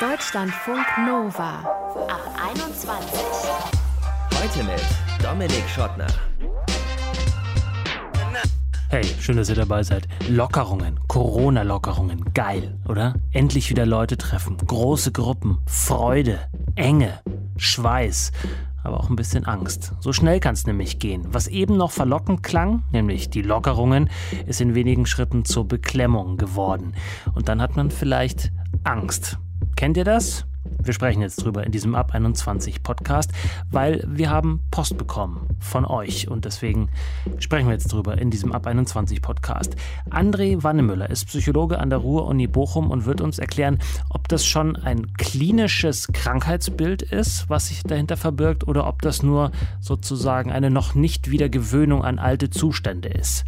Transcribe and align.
Deutschlandfunk 0.00 0.86
Nova 1.08 1.58
ab 2.06 2.20
21. 2.54 3.20
Heute 4.32 4.62
mit 4.62 4.80
Dominik 5.20 5.68
Schottner. 5.68 6.06
Hey, 8.90 9.02
schön, 9.18 9.36
dass 9.36 9.48
ihr 9.48 9.56
dabei 9.56 9.82
seid. 9.82 10.06
Lockerungen, 10.28 11.00
Corona-Lockerungen, 11.08 12.32
geil, 12.32 12.78
oder? 12.88 13.14
Endlich 13.32 13.70
wieder 13.70 13.86
Leute 13.86 14.16
treffen, 14.16 14.56
große 14.58 15.10
Gruppen, 15.10 15.58
Freude, 15.66 16.38
Enge, 16.76 17.18
Schweiß, 17.56 18.30
aber 18.84 19.00
auch 19.00 19.10
ein 19.10 19.16
bisschen 19.16 19.46
Angst. 19.46 19.94
So 19.98 20.12
schnell 20.12 20.38
kann 20.38 20.54
es 20.54 20.64
nämlich 20.64 21.00
gehen. 21.00 21.26
Was 21.32 21.48
eben 21.48 21.76
noch 21.76 21.90
verlockend 21.90 22.44
klang, 22.44 22.84
nämlich 22.92 23.30
die 23.30 23.42
Lockerungen, 23.42 24.10
ist 24.46 24.60
in 24.60 24.76
wenigen 24.76 25.06
Schritten 25.06 25.44
zur 25.44 25.66
Beklemmung 25.66 26.36
geworden. 26.36 26.94
Und 27.34 27.48
dann 27.48 27.60
hat 27.60 27.74
man 27.74 27.90
vielleicht 27.90 28.52
Angst. 28.84 29.38
Kennt 29.78 29.96
ihr 29.96 30.02
das? 30.02 30.44
Wir 30.82 30.94
sprechen 30.94 31.22
jetzt 31.22 31.44
drüber 31.44 31.64
in 31.64 31.72
diesem 31.72 31.94
Ab 31.94 32.14
21 32.14 32.82
Podcast, 32.82 33.30
weil 33.70 34.04
wir 34.08 34.30
haben 34.30 34.60
Post 34.70 34.96
bekommen 34.96 35.46
von 35.58 35.84
euch 35.84 36.28
und 36.28 36.44
deswegen 36.44 36.88
sprechen 37.38 37.66
wir 37.66 37.74
jetzt 37.74 37.92
drüber 37.92 38.18
in 38.18 38.30
diesem 38.30 38.52
Ab 38.52 38.66
21 38.66 39.20
Podcast. 39.20 39.76
André 40.10 40.62
Wannemüller 40.62 41.10
ist 41.10 41.26
Psychologe 41.26 41.78
an 41.78 41.90
der 41.90 41.98
Ruhr-Uni 41.98 42.46
Bochum 42.46 42.90
und 42.90 43.06
wird 43.06 43.20
uns 43.20 43.38
erklären, 43.38 43.78
ob 44.08 44.28
das 44.28 44.46
schon 44.46 44.76
ein 44.76 45.12
klinisches 45.14 46.08
Krankheitsbild 46.12 47.02
ist, 47.02 47.48
was 47.50 47.68
sich 47.68 47.82
dahinter 47.82 48.16
verbirgt 48.16 48.66
oder 48.66 48.86
ob 48.86 49.02
das 49.02 49.22
nur 49.22 49.50
sozusagen 49.80 50.52
eine 50.52 50.70
noch 50.70 50.94
nicht 50.94 51.30
wieder 51.30 51.48
Gewöhnung 51.48 52.04
an 52.04 52.18
alte 52.18 52.50
Zustände 52.50 53.08
ist. 53.08 53.44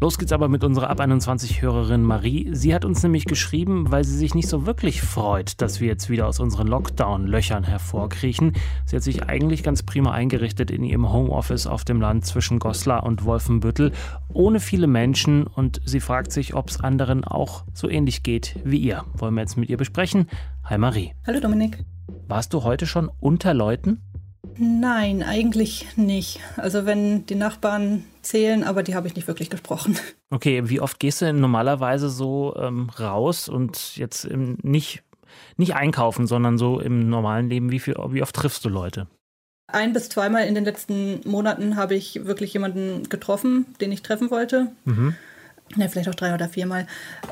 Los 0.00 0.18
geht's 0.18 0.32
aber 0.32 0.48
mit 0.48 0.64
unserer 0.64 0.90
Ab 0.90 1.00
21 1.00 1.60
Hörerin 1.62 2.02
Marie. 2.02 2.48
Sie 2.52 2.74
hat 2.74 2.84
uns 2.84 3.02
nämlich 3.02 3.24
geschrieben, 3.24 3.90
weil 3.90 4.04
sie 4.04 4.16
sich 4.16 4.34
nicht 4.34 4.48
so 4.48 4.66
wirklich 4.66 5.02
freut, 5.02 5.60
dass 5.60 5.80
wir 5.80 5.88
jetzt 5.88 6.08
wieder 6.08 6.26
aus 6.26 6.40
unseren 6.58 6.68
Lockdown-Löchern 6.68 7.62
hervorkriechen. 7.62 8.52
Sie 8.84 8.96
hat 8.96 9.02
sich 9.04 9.22
eigentlich 9.24 9.62
ganz 9.62 9.84
prima 9.84 10.10
eingerichtet 10.10 10.72
in 10.72 10.82
ihrem 10.82 11.12
Homeoffice 11.12 11.68
auf 11.68 11.84
dem 11.84 12.00
Land 12.00 12.26
zwischen 12.26 12.58
Goslar 12.58 13.04
und 13.04 13.24
Wolfenbüttel, 13.24 13.92
ohne 14.32 14.58
viele 14.58 14.88
Menschen 14.88 15.46
und 15.46 15.80
sie 15.84 16.00
fragt 16.00 16.32
sich, 16.32 16.54
ob 16.54 16.68
es 16.68 16.80
anderen 16.80 17.24
auch 17.24 17.64
so 17.74 17.88
ähnlich 17.88 18.24
geht 18.24 18.56
wie 18.64 18.78
ihr. 18.78 19.04
Wollen 19.14 19.34
wir 19.34 19.42
jetzt 19.42 19.56
mit 19.56 19.68
ihr 19.68 19.76
besprechen? 19.76 20.26
Hi 20.64 20.78
Marie. 20.78 21.12
Hallo 21.26 21.38
Dominik. 21.38 21.84
Warst 22.26 22.52
du 22.52 22.64
heute 22.64 22.86
schon 22.86 23.08
unter 23.20 23.54
Leuten? 23.54 24.02
Nein, 24.56 25.22
eigentlich 25.22 25.96
nicht. 25.96 26.40
Also 26.56 26.86
wenn 26.86 27.24
die 27.26 27.36
Nachbarn 27.36 28.04
zählen, 28.22 28.64
aber 28.64 28.82
die 28.82 28.96
habe 28.96 29.06
ich 29.06 29.14
nicht 29.14 29.28
wirklich 29.28 29.50
gesprochen. 29.50 29.96
Okay, 30.30 30.68
wie 30.68 30.80
oft 30.80 30.98
gehst 31.00 31.20
du 31.20 31.26
denn 31.26 31.40
normalerweise 31.40 32.10
so 32.10 32.54
ähm, 32.56 32.90
raus 32.98 33.48
und 33.48 33.96
jetzt 33.96 34.28
nicht 34.30 35.02
nicht 35.56 35.74
einkaufen, 35.74 36.26
sondern 36.26 36.58
so 36.58 36.80
im 36.80 37.08
normalen 37.08 37.48
Leben, 37.48 37.70
wie, 37.70 37.78
viel, 37.78 37.94
wie 38.10 38.22
oft 38.22 38.34
triffst 38.34 38.64
du 38.64 38.68
Leute? 38.68 39.06
Ein 39.70 39.92
bis 39.92 40.08
zweimal 40.08 40.46
in 40.46 40.54
den 40.54 40.64
letzten 40.64 41.20
Monaten 41.28 41.76
habe 41.76 41.94
ich 41.94 42.24
wirklich 42.24 42.54
jemanden 42.54 43.08
getroffen, 43.08 43.66
den 43.80 43.92
ich 43.92 44.02
treffen 44.02 44.30
wollte. 44.30 44.68
Mhm. 44.84 45.14
Ja, 45.76 45.88
vielleicht 45.88 46.08
auch 46.08 46.14
drei 46.14 46.32
oder 46.32 46.48
viermal. 46.48 46.86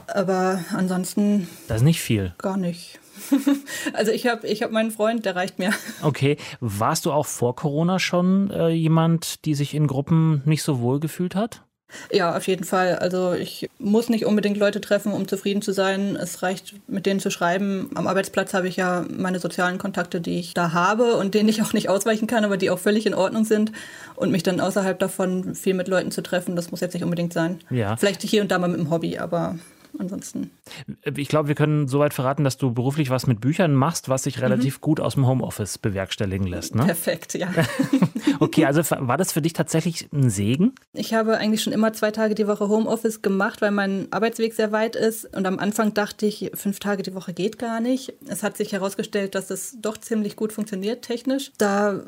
Aber 0.07 0.61
ansonsten. 0.75 1.49
Das 1.69 1.79
ist 1.79 1.85
nicht 1.85 2.03
viel. 2.03 2.35
Gar 2.39 2.59
nicht. 2.59 2.99
also 3.95 4.13
ich 4.13 4.27
habe 4.27 4.47
ich 4.47 4.63
hab 4.63 4.71
meinen 4.71 4.91
Freund, 4.91 5.25
der 5.25 5.35
reicht 5.37 5.59
mir. 5.59 5.73
Okay. 6.03 6.37
Warst 6.61 7.07
du 7.07 7.13
auch 7.13 7.27
vor 7.27 7.57
Corona 7.57 7.99
schon 7.99 8.51
äh, 8.51 8.69
jemand, 8.69 9.47
die 9.47 9.55
sich 9.55 9.75
in 9.75 9.87
Gruppen 9.87 10.43
nicht 10.45 10.63
so 10.63 10.81
wohl 10.81 11.01
gefühlt 11.01 11.35
hat? 11.35 11.63
Ja, 12.11 12.37
auf 12.37 12.47
jeden 12.47 12.65
Fall. 12.65 12.97
Also 12.97 13.33
ich 13.33 13.71
muss 13.79 14.09
nicht 14.09 14.27
unbedingt 14.27 14.57
Leute 14.57 14.81
treffen, 14.81 15.13
um 15.13 15.29
zufrieden 15.29 15.63
zu 15.63 15.73
sein. 15.73 16.17
Es 16.17 16.43
reicht, 16.43 16.75
mit 16.89 17.07
denen 17.07 17.21
zu 17.21 17.31
schreiben. 17.31 17.91
Am 17.95 18.07
Arbeitsplatz 18.07 18.55
habe 18.55 18.69
ich 18.69 18.77
ja 18.77 19.05
meine 19.09 19.39
sozialen 19.39 19.79
Kontakte, 19.79 20.21
die 20.21 20.39
ich 20.41 20.55
da 20.55 20.73
habe 20.73 21.15
und 21.15 21.35
denen 21.35 21.49
ich 21.49 21.63
auch 21.63 21.73
nicht 21.73 21.89
ausweichen 21.89 22.27
kann, 22.27 22.45
aber 22.45 22.57
die 22.57 22.71
auch 22.71 22.79
völlig 22.79 23.07
in 23.07 23.15
Ordnung 23.15 23.45
sind. 23.45 23.73
Und 24.17 24.33
mich 24.33 24.43
dann 24.43 24.61
außerhalb 24.61 24.99
davon 24.99 25.55
viel 25.55 25.75
mit 25.75 25.89
Leuten 25.89 26.11
zu 26.11 26.23
treffen, 26.23 26.57
das 26.57 26.71
muss 26.71 26.81
jetzt 26.81 26.95
nicht 26.95 27.05
unbedingt 27.05 27.33
sein. 27.33 27.61
Ja. 27.71 27.97
Vielleicht 27.97 28.23
hier 28.23 28.43
und 28.43 28.51
da 28.51 28.59
mal 28.59 28.69
mit 28.69 28.81
dem 28.81 28.91
Hobby, 28.91 29.19
aber 29.19 29.57
ansonsten. 30.01 30.51
Ich 31.17 31.29
glaube, 31.29 31.49
wir 31.49 31.55
können 31.55 31.89
soweit 31.89 32.15
verraten, 32.15 32.45
dass 32.45 32.57
du 32.57 32.73
beruflich 32.73 33.11
was 33.11 33.27
mit 33.27 33.41
Büchern 33.41 33.75
machst, 33.75 34.09
was 34.09 34.25
sich 34.25 34.41
relativ 34.41 34.79
mhm. 34.79 34.81
gut 34.81 35.01
aus 35.01 35.15
dem 35.15 35.27
Homeoffice 35.27 35.79
bewerkstelligen 35.79 36.47
lässt. 36.47 36.75
Ne? 36.75 36.85
Perfekt, 36.85 37.35
ja. 37.35 37.49
okay, 38.41 38.65
also 38.67 38.83
war 38.99 39.17
das 39.17 39.33
für 39.33 39.43
dich 39.43 39.53
tatsächlich 39.53 40.09
ein 40.13 40.31
Segen? 40.31 40.75
Ich 40.93 41.15
habe 41.15 41.39
eigentlich 41.39 41.63
schon 41.63 41.73
immer 41.73 41.93
zwei 41.93 42.11
Tage 42.11 42.35
die 42.35 42.47
Woche 42.47 42.69
Homeoffice 42.69 43.23
gemacht, 43.23 43.63
weil 43.63 43.71
mein 43.71 44.09
Arbeitsweg 44.11 44.55
sehr 44.55 44.73
weit 44.73 44.97
ist. 44.97 45.25
Und 45.37 45.47
am 45.47 45.59
Anfang 45.59 45.95
dachte 45.95 46.27
ich, 46.27 46.51
fünf 46.55 46.79
Tage 46.81 47.03
die 47.03 47.15
Woche 47.15 47.33
geht 47.33 47.59
gar 47.59 47.81
nicht. 47.81 48.15
Es 48.29 48.43
hat 48.43 48.57
sich 48.57 48.73
herausgestellt, 48.73 49.35
dass 49.35 49.51
es 49.51 49.77
doch 49.81 49.97
ziemlich 49.99 50.37
gut 50.37 50.53
funktioniert 50.53 51.03
technisch. 51.03 51.53
Da 51.59 52.01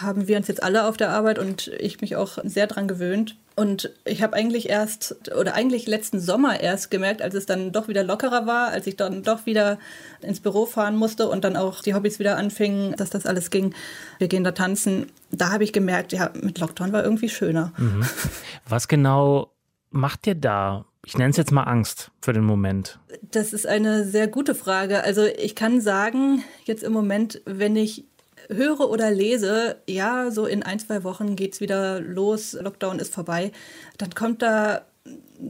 haben 0.00 0.28
wir 0.28 0.36
uns 0.36 0.48
jetzt 0.48 0.62
alle 0.62 0.86
auf 0.86 0.96
der 0.96 1.10
Arbeit 1.10 1.38
und 1.38 1.68
ich 1.78 2.00
mich 2.00 2.16
auch 2.16 2.38
sehr 2.44 2.66
dran 2.66 2.88
gewöhnt. 2.88 3.36
Und 3.54 3.90
ich 4.04 4.22
habe 4.22 4.34
eigentlich 4.34 4.68
erst, 4.68 5.30
oder 5.36 5.54
eigentlich 5.54 5.86
letzten 5.86 6.20
Sommer 6.20 6.60
erst 6.60 6.90
gemerkt, 6.90 7.22
als 7.22 7.34
es 7.34 7.46
dann 7.46 7.72
doch 7.72 7.88
wieder 7.88 8.02
lockerer 8.02 8.46
war, 8.46 8.68
als 8.68 8.86
ich 8.86 8.96
dann 8.96 9.22
doch 9.22 9.46
wieder 9.46 9.78
ins 10.22 10.40
Büro 10.40 10.66
fahren 10.66 10.96
musste 10.96 11.28
und 11.28 11.44
dann 11.44 11.56
auch 11.56 11.82
die 11.82 11.94
Hobbys 11.94 12.18
wieder 12.18 12.36
anfingen, 12.36 12.94
dass 12.96 13.10
das 13.10 13.26
alles 13.26 13.50
ging. 13.50 13.74
Wir 14.18 14.28
gehen 14.28 14.44
da 14.44 14.52
tanzen. 14.52 15.06
Da 15.30 15.50
habe 15.50 15.64
ich 15.64 15.72
gemerkt, 15.72 16.12
ja, 16.12 16.30
mit 16.34 16.58
Lockdown 16.58 16.92
war 16.92 17.04
irgendwie 17.04 17.28
schöner. 17.28 17.72
Mhm. 17.76 18.06
Was 18.68 18.88
genau 18.88 19.52
macht 19.90 20.24
dir 20.24 20.34
da 20.34 20.86
ich 21.04 21.18
nenne 21.18 21.30
es 21.30 21.36
jetzt 21.36 21.50
mal 21.50 21.64
Angst 21.64 22.12
für 22.20 22.32
den 22.32 22.44
Moment? 22.44 23.00
Das 23.22 23.52
ist 23.52 23.66
eine 23.66 24.04
sehr 24.04 24.28
gute 24.28 24.54
Frage. 24.54 25.02
Also 25.02 25.24
ich 25.24 25.56
kann 25.56 25.80
sagen, 25.80 26.44
jetzt 26.64 26.84
im 26.84 26.92
Moment, 26.92 27.42
wenn 27.44 27.74
ich 27.74 28.04
höre 28.48 28.90
oder 28.90 29.10
lese, 29.10 29.76
ja, 29.88 30.30
so 30.30 30.46
in 30.46 30.62
ein, 30.62 30.78
zwei 30.78 31.04
Wochen 31.04 31.36
geht 31.36 31.54
es 31.54 31.60
wieder 31.60 32.00
los, 32.00 32.54
Lockdown 32.54 32.98
ist 32.98 33.14
vorbei, 33.14 33.52
dann 33.98 34.14
kommt 34.14 34.42
da 34.42 34.82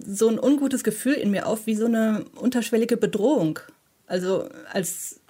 so 0.06 0.28
ein 0.28 0.38
ungutes 0.38 0.84
Gefühl 0.84 1.14
in 1.14 1.30
mir 1.30 1.46
auf, 1.46 1.66
wie 1.66 1.74
so 1.74 1.86
eine 1.86 2.24
unterschwellige 2.36 2.96
Bedrohung. 2.96 3.58
Also 4.06 4.48
als, 4.72 5.20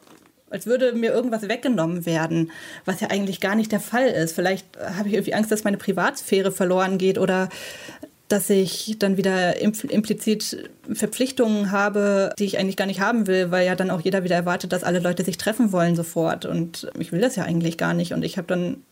als 0.51 0.67
würde 0.67 0.93
mir 0.93 1.13
irgendwas 1.13 1.49
weggenommen 1.49 2.07
werden, 2.07 2.51
was 2.85 3.01
ja 3.01 3.11
eigentlich 3.11 3.41
gar 3.41 3.55
nicht 3.55 3.73
der 3.73 3.81
Fall 3.81 4.07
ist. 4.09 4.35
Vielleicht 4.35 4.67
habe 4.79 5.09
ich 5.09 5.15
irgendwie 5.15 5.35
Angst, 5.35 5.51
dass 5.51 5.65
meine 5.65 5.79
Privatsphäre 5.79 6.53
verloren 6.53 6.99
geht 6.99 7.19
oder 7.19 7.49
dass 8.33 8.49
ich 8.49 8.97
dann 8.99 9.19
wieder 9.19 9.61
implizit 9.61 10.71
Verpflichtungen 10.91 11.71
habe, 11.71 12.33
die 12.39 12.47
ich 12.47 12.59
eigentlich 12.59 12.79
gar 12.79 12.87
nicht 12.87 13.01
haben 13.01 13.27
will, 13.27 13.51
weil 13.51 13.67
ja 13.67 13.75
dann 13.75 13.91
auch 13.91 14.01
jeder 14.01 14.25
wieder 14.25 14.37
erwartet, 14.37 14.73
dass 14.73 14.85
alle 14.85 15.01
Leute 15.01 15.23
sich 15.23 15.37
treffen 15.37 15.71
wollen 15.71 15.97
sofort. 15.97 16.47
Und 16.47 16.91
ich 16.99 17.13
will 17.13 17.21
das 17.21 17.37
ja 17.37 17.45
eigentlich 17.45 17.77
gar 17.77 17.93
nicht. 17.93 18.15
Und 18.15 18.25
ich 18.25 18.39
habe 18.39 18.47
dann 18.49 18.85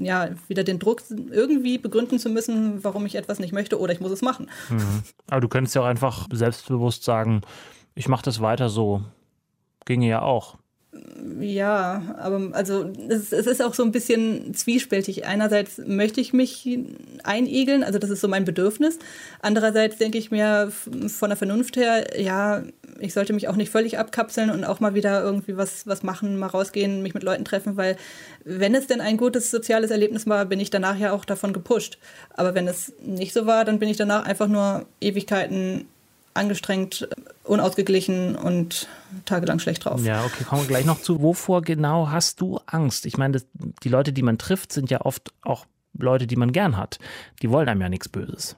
ja 0.00 0.30
wieder 0.48 0.64
den 0.64 0.80
Druck, 0.80 1.02
irgendwie 1.30 1.78
begründen 1.78 2.18
zu 2.18 2.28
müssen, 2.28 2.82
warum 2.82 3.06
ich 3.06 3.14
etwas 3.14 3.38
nicht 3.38 3.52
möchte 3.52 3.78
oder 3.78 3.92
ich 3.92 4.00
muss 4.00 4.10
es 4.10 4.22
machen. 4.22 4.50
Mhm. 4.68 5.04
Aber 5.28 5.40
du 5.40 5.48
könntest 5.48 5.76
ja 5.76 5.82
auch 5.82 5.86
einfach 5.86 6.26
selbstbewusst 6.32 7.04
sagen, 7.04 7.42
ich 7.94 8.08
mache 8.08 8.24
das 8.24 8.40
weiter 8.40 8.68
so. 8.68 9.02
Ginge 9.84 10.08
ja 10.08 10.22
auch. 10.22 10.56
Ja, 11.40 12.14
aber 12.18 12.50
also 12.52 12.90
es, 13.08 13.32
es, 13.32 13.46
ist 13.46 13.62
auch 13.62 13.74
so 13.74 13.82
ein 13.82 13.92
bisschen 13.92 14.54
zwiespältig. 14.54 15.26
Einerseits 15.26 15.78
möchte 15.78 16.20
ich 16.20 16.32
mich 16.32 16.78
einigeln, 17.24 17.82
also 17.82 17.98
das 17.98 18.10
ist 18.10 18.20
so 18.20 18.28
mein 18.28 18.44
Bedürfnis. 18.44 18.98
Andererseits 19.40 19.98
denke 19.98 20.18
ich 20.18 20.30
mir 20.30 20.70
von 20.70 21.28
der 21.28 21.36
Vernunft 21.36 21.76
her, 21.76 22.20
ja, 22.20 22.62
ich 23.00 23.12
sollte 23.12 23.32
mich 23.32 23.48
auch 23.48 23.56
nicht 23.56 23.70
völlig 23.70 23.98
abkapseln 23.98 24.50
und 24.50 24.64
auch 24.64 24.80
mal 24.80 24.94
wieder 24.94 25.22
irgendwie 25.22 25.56
was, 25.56 25.86
was 25.86 26.02
machen, 26.02 26.38
mal 26.38 26.46
rausgehen, 26.46 27.02
mich 27.02 27.14
mit 27.14 27.22
Leuten 27.22 27.44
treffen, 27.44 27.76
weil 27.76 27.96
wenn 28.44 28.74
es 28.74 28.86
denn 28.86 29.00
ein 29.00 29.16
gutes 29.16 29.50
soziales 29.50 29.90
Erlebnis 29.90 30.26
war, 30.26 30.44
bin 30.46 30.60
ich 30.60 30.70
danach 30.70 30.98
ja 30.98 31.12
auch 31.12 31.24
davon 31.24 31.52
gepusht. 31.52 31.98
Aber 32.30 32.54
wenn 32.54 32.68
es 32.68 32.92
nicht 33.00 33.32
so 33.32 33.46
war, 33.46 33.64
dann 33.64 33.78
bin 33.78 33.88
ich 33.88 33.96
danach 33.96 34.24
einfach 34.24 34.48
nur 34.48 34.86
Ewigkeiten 35.00 35.86
angestrengt, 36.34 37.08
unausgeglichen 37.46 38.36
und 38.36 38.88
tagelang 39.24 39.58
schlecht 39.58 39.84
drauf. 39.84 40.04
Ja, 40.04 40.24
okay, 40.24 40.44
kommen 40.44 40.62
wir 40.62 40.68
gleich 40.68 40.84
noch 40.84 41.00
zu. 41.00 41.22
Wovor 41.22 41.62
genau 41.62 42.10
hast 42.10 42.40
du 42.40 42.60
Angst? 42.66 43.06
Ich 43.06 43.16
meine, 43.16 43.34
das, 43.34 43.46
die 43.82 43.88
Leute, 43.88 44.12
die 44.12 44.22
man 44.22 44.38
trifft, 44.38 44.72
sind 44.72 44.90
ja 44.90 45.02
oft 45.02 45.32
auch 45.42 45.66
Leute, 45.98 46.26
die 46.26 46.36
man 46.36 46.52
gern 46.52 46.76
hat. 46.76 46.98
Die 47.42 47.50
wollen 47.50 47.68
einem 47.68 47.80
ja 47.80 47.88
nichts 47.88 48.08
Böses. 48.08 48.56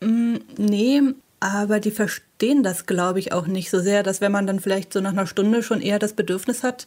Mm, 0.00 0.36
nee, 0.56 1.02
aber 1.40 1.80
die 1.80 1.90
verstehen 1.90 2.62
das, 2.62 2.86
glaube 2.86 3.18
ich, 3.18 3.32
auch 3.32 3.46
nicht 3.46 3.70
so 3.70 3.80
sehr, 3.80 4.02
dass 4.02 4.20
wenn 4.20 4.32
man 4.32 4.46
dann 4.46 4.60
vielleicht 4.60 4.92
so 4.92 5.00
nach 5.00 5.12
einer 5.12 5.26
Stunde 5.26 5.62
schon 5.62 5.80
eher 5.80 5.98
das 5.98 6.12
Bedürfnis 6.12 6.62
hat, 6.62 6.86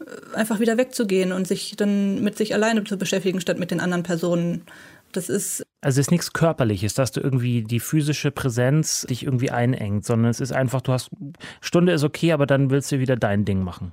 äh, 0.00 0.36
einfach 0.36 0.60
wieder 0.60 0.76
wegzugehen 0.76 1.32
und 1.32 1.48
sich 1.48 1.74
dann 1.76 2.22
mit 2.22 2.36
sich 2.36 2.54
alleine 2.54 2.84
zu 2.84 2.96
beschäftigen, 2.98 3.40
statt 3.40 3.58
mit 3.58 3.70
den 3.70 3.80
anderen 3.80 4.02
Personen. 4.02 4.62
Das 5.12 5.28
ist. 5.28 5.64
Also 5.80 6.00
es 6.00 6.06
ist 6.06 6.10
nichts 6.10 6.32
Körperliches, 6.32 6.94
dass 6.94 7.12
du 7.12 7.20
irgendwie 7.20 7.62
die 7.62 7.80
physische 7.80 8.30
Präsenz 8.30 9.06
dich 9.08 9.24
irgendwie 9.24 9.50
einengt, 9.50 10.04
sondern 10.04 10.30
es 10.30 10.40
ist 10.40 10.52
einfach, 10.52 10.80
du 10.80 10.92
hast, 10.92 11.10
Stunde 11.60 11.92
ist 11.92 12.04
okay, 12.04 12.32
aber 12.32 12.46
dann 12.46 12.70
willst 12.70 12.90
du 12.92 12.98
wieder 12.98 13.16
dein 13.16 13.44
Ding 13.44 13.62
machen. 13.62 13.92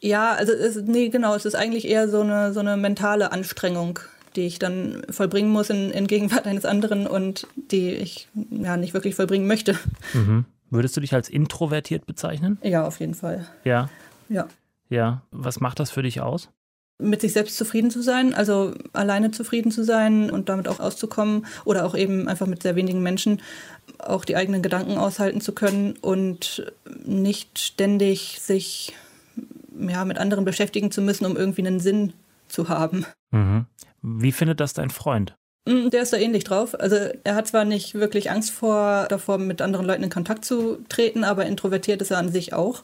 Ja, 0.00 0.32
also 0.32 0.52
es, 0.52 0.76
nee, 0.76 1.08
genau, 1.08 1.34
es 1.34 1.44
ist 1.44 1.54
eigentlich 1.54 1.86
eher 1.86 2.08
so 2.08 2.20
eine, 2.20 2.52
so 2.52 2.60
eine 2.60 2.76
mentale 2.76 3.32
Anstrengung, 3.32 4.00
die 4.36 4.46
ich 4.46 4.58
dann 4.58 5.02
vollbringen 5.10 5.50
muss 5.50 5.70
in, 5.70 5.90
in 5.90 6.06
Gegenwart 6.06 6.46
eines 6.46 6.64
anderen 6.64 7.06
und 7.06 7.46
die 7.54 7.90
ich 7.90 8.28
ja 8.50 8.76
nicht 8.76 8.94
wirklich 8.94 9.14
vollbringen 9.14 9.46
möchte. 9.46 9.78
Mhm. 10.12 10.46
Würdest 10.70 10.96
du 10.96 11.00
dich 11.00 11.14
als 11.14 11.28
introvertiert 11.28 12.06
bezeichnen? 12.06 12.58
Ja, 12.62 12.86
auf 12.86 12.98
jeden 12.98 13.14
Fall. 13.14 13.46
Ja. 13.64 13.88
Ja. 14.28 14.48
Ja. 14.88 15.22
Was 15.30 15.60
macht 15.60 15.78
das 15.78 15.90
für 15.90 16.02
dich 16.02 16.20
aus? 16.20 16.48
Mit 16.98 17.20
sich 17.20 17.32
selbst 17.32 17.56
zufrieden 17.56 17.90
zu 17.90 18.02
sein, 18.02 18.34
also 18.34 18.72
alleine 18.92 19.30
zufrieden 19.30 19.72
zu 19.72 19.84
sein 19.84 20.30
und 20.30 20.48
damit 20.48 20.68
auch 20.68 20.80
auszukommen 20.80 21.46
oder 21.64 21.84
auch 21.84 21.96
eben 21.96 22.28
einfach 22.28 22.46
mit 22.46 22.62
sehr 22.62 22.76
wenigen 22.76 23.02
Menschen 23.02 23.42
auch 23.98 24.24
die 24.24 24.36
eigenen 24.36 24.62
Gedanken 24.62 24.96
aushalten 24.96 25.40
zu 25.40 25.52
können 25.52 25.94
und 26.00 26.72
nicht 27.04 27.58
ständig 27.58 28.38
sich 28.40 28.94
ja, 29.78 30.04
mit 30.04 30.18
anderen 30.18 30.44
beschäftigen 30.44 30.90
zu 30.90 31.02
müssen, 31.02 31.26
um 31.26 31.36
irgendwie 31.36 31.66
einen 31.66 31.80
Sinn 31.80 32.12
zu 32.48 32.68
haben. 32.68 33.06
Mhm. 33.32 33.66
Wie 34.02 34.32
findet 34.32 34.60
das 34.60 34.74
dein 34.74 34.90
Freund? 34.90 35.34
Mm, 35.66 35.88
der 35.88 36.02
ist 36.02 36.12
da 36.12 36.18
ähnlich 36.18 36.44
drauf. 36.44 36.78
Also 36.78 36.96
er 37.24 37.34
hat 37.34 37.46
zwar 37.46 37.64
nicht 37.64 37.94
wirklich 37.94 38.30
Angst 38.30 38.50
vor 38.50 39.06
davor, 39.08 39.38
mit 39.38 39.62
anderen 39.62 39.86
Leuten 39.86 40.02
in 40.02 40.10
Kontakt 40.10 40.44
zu 40.44 40.78
treten, 40.88 41.24
aber 41.24 41.46
introvertiert 41.46 42.02
ist 42.02 42.10
er 42.10 42.18
an 42.18 42.30
sich 42.30 42.52
auch. 42.52 42.82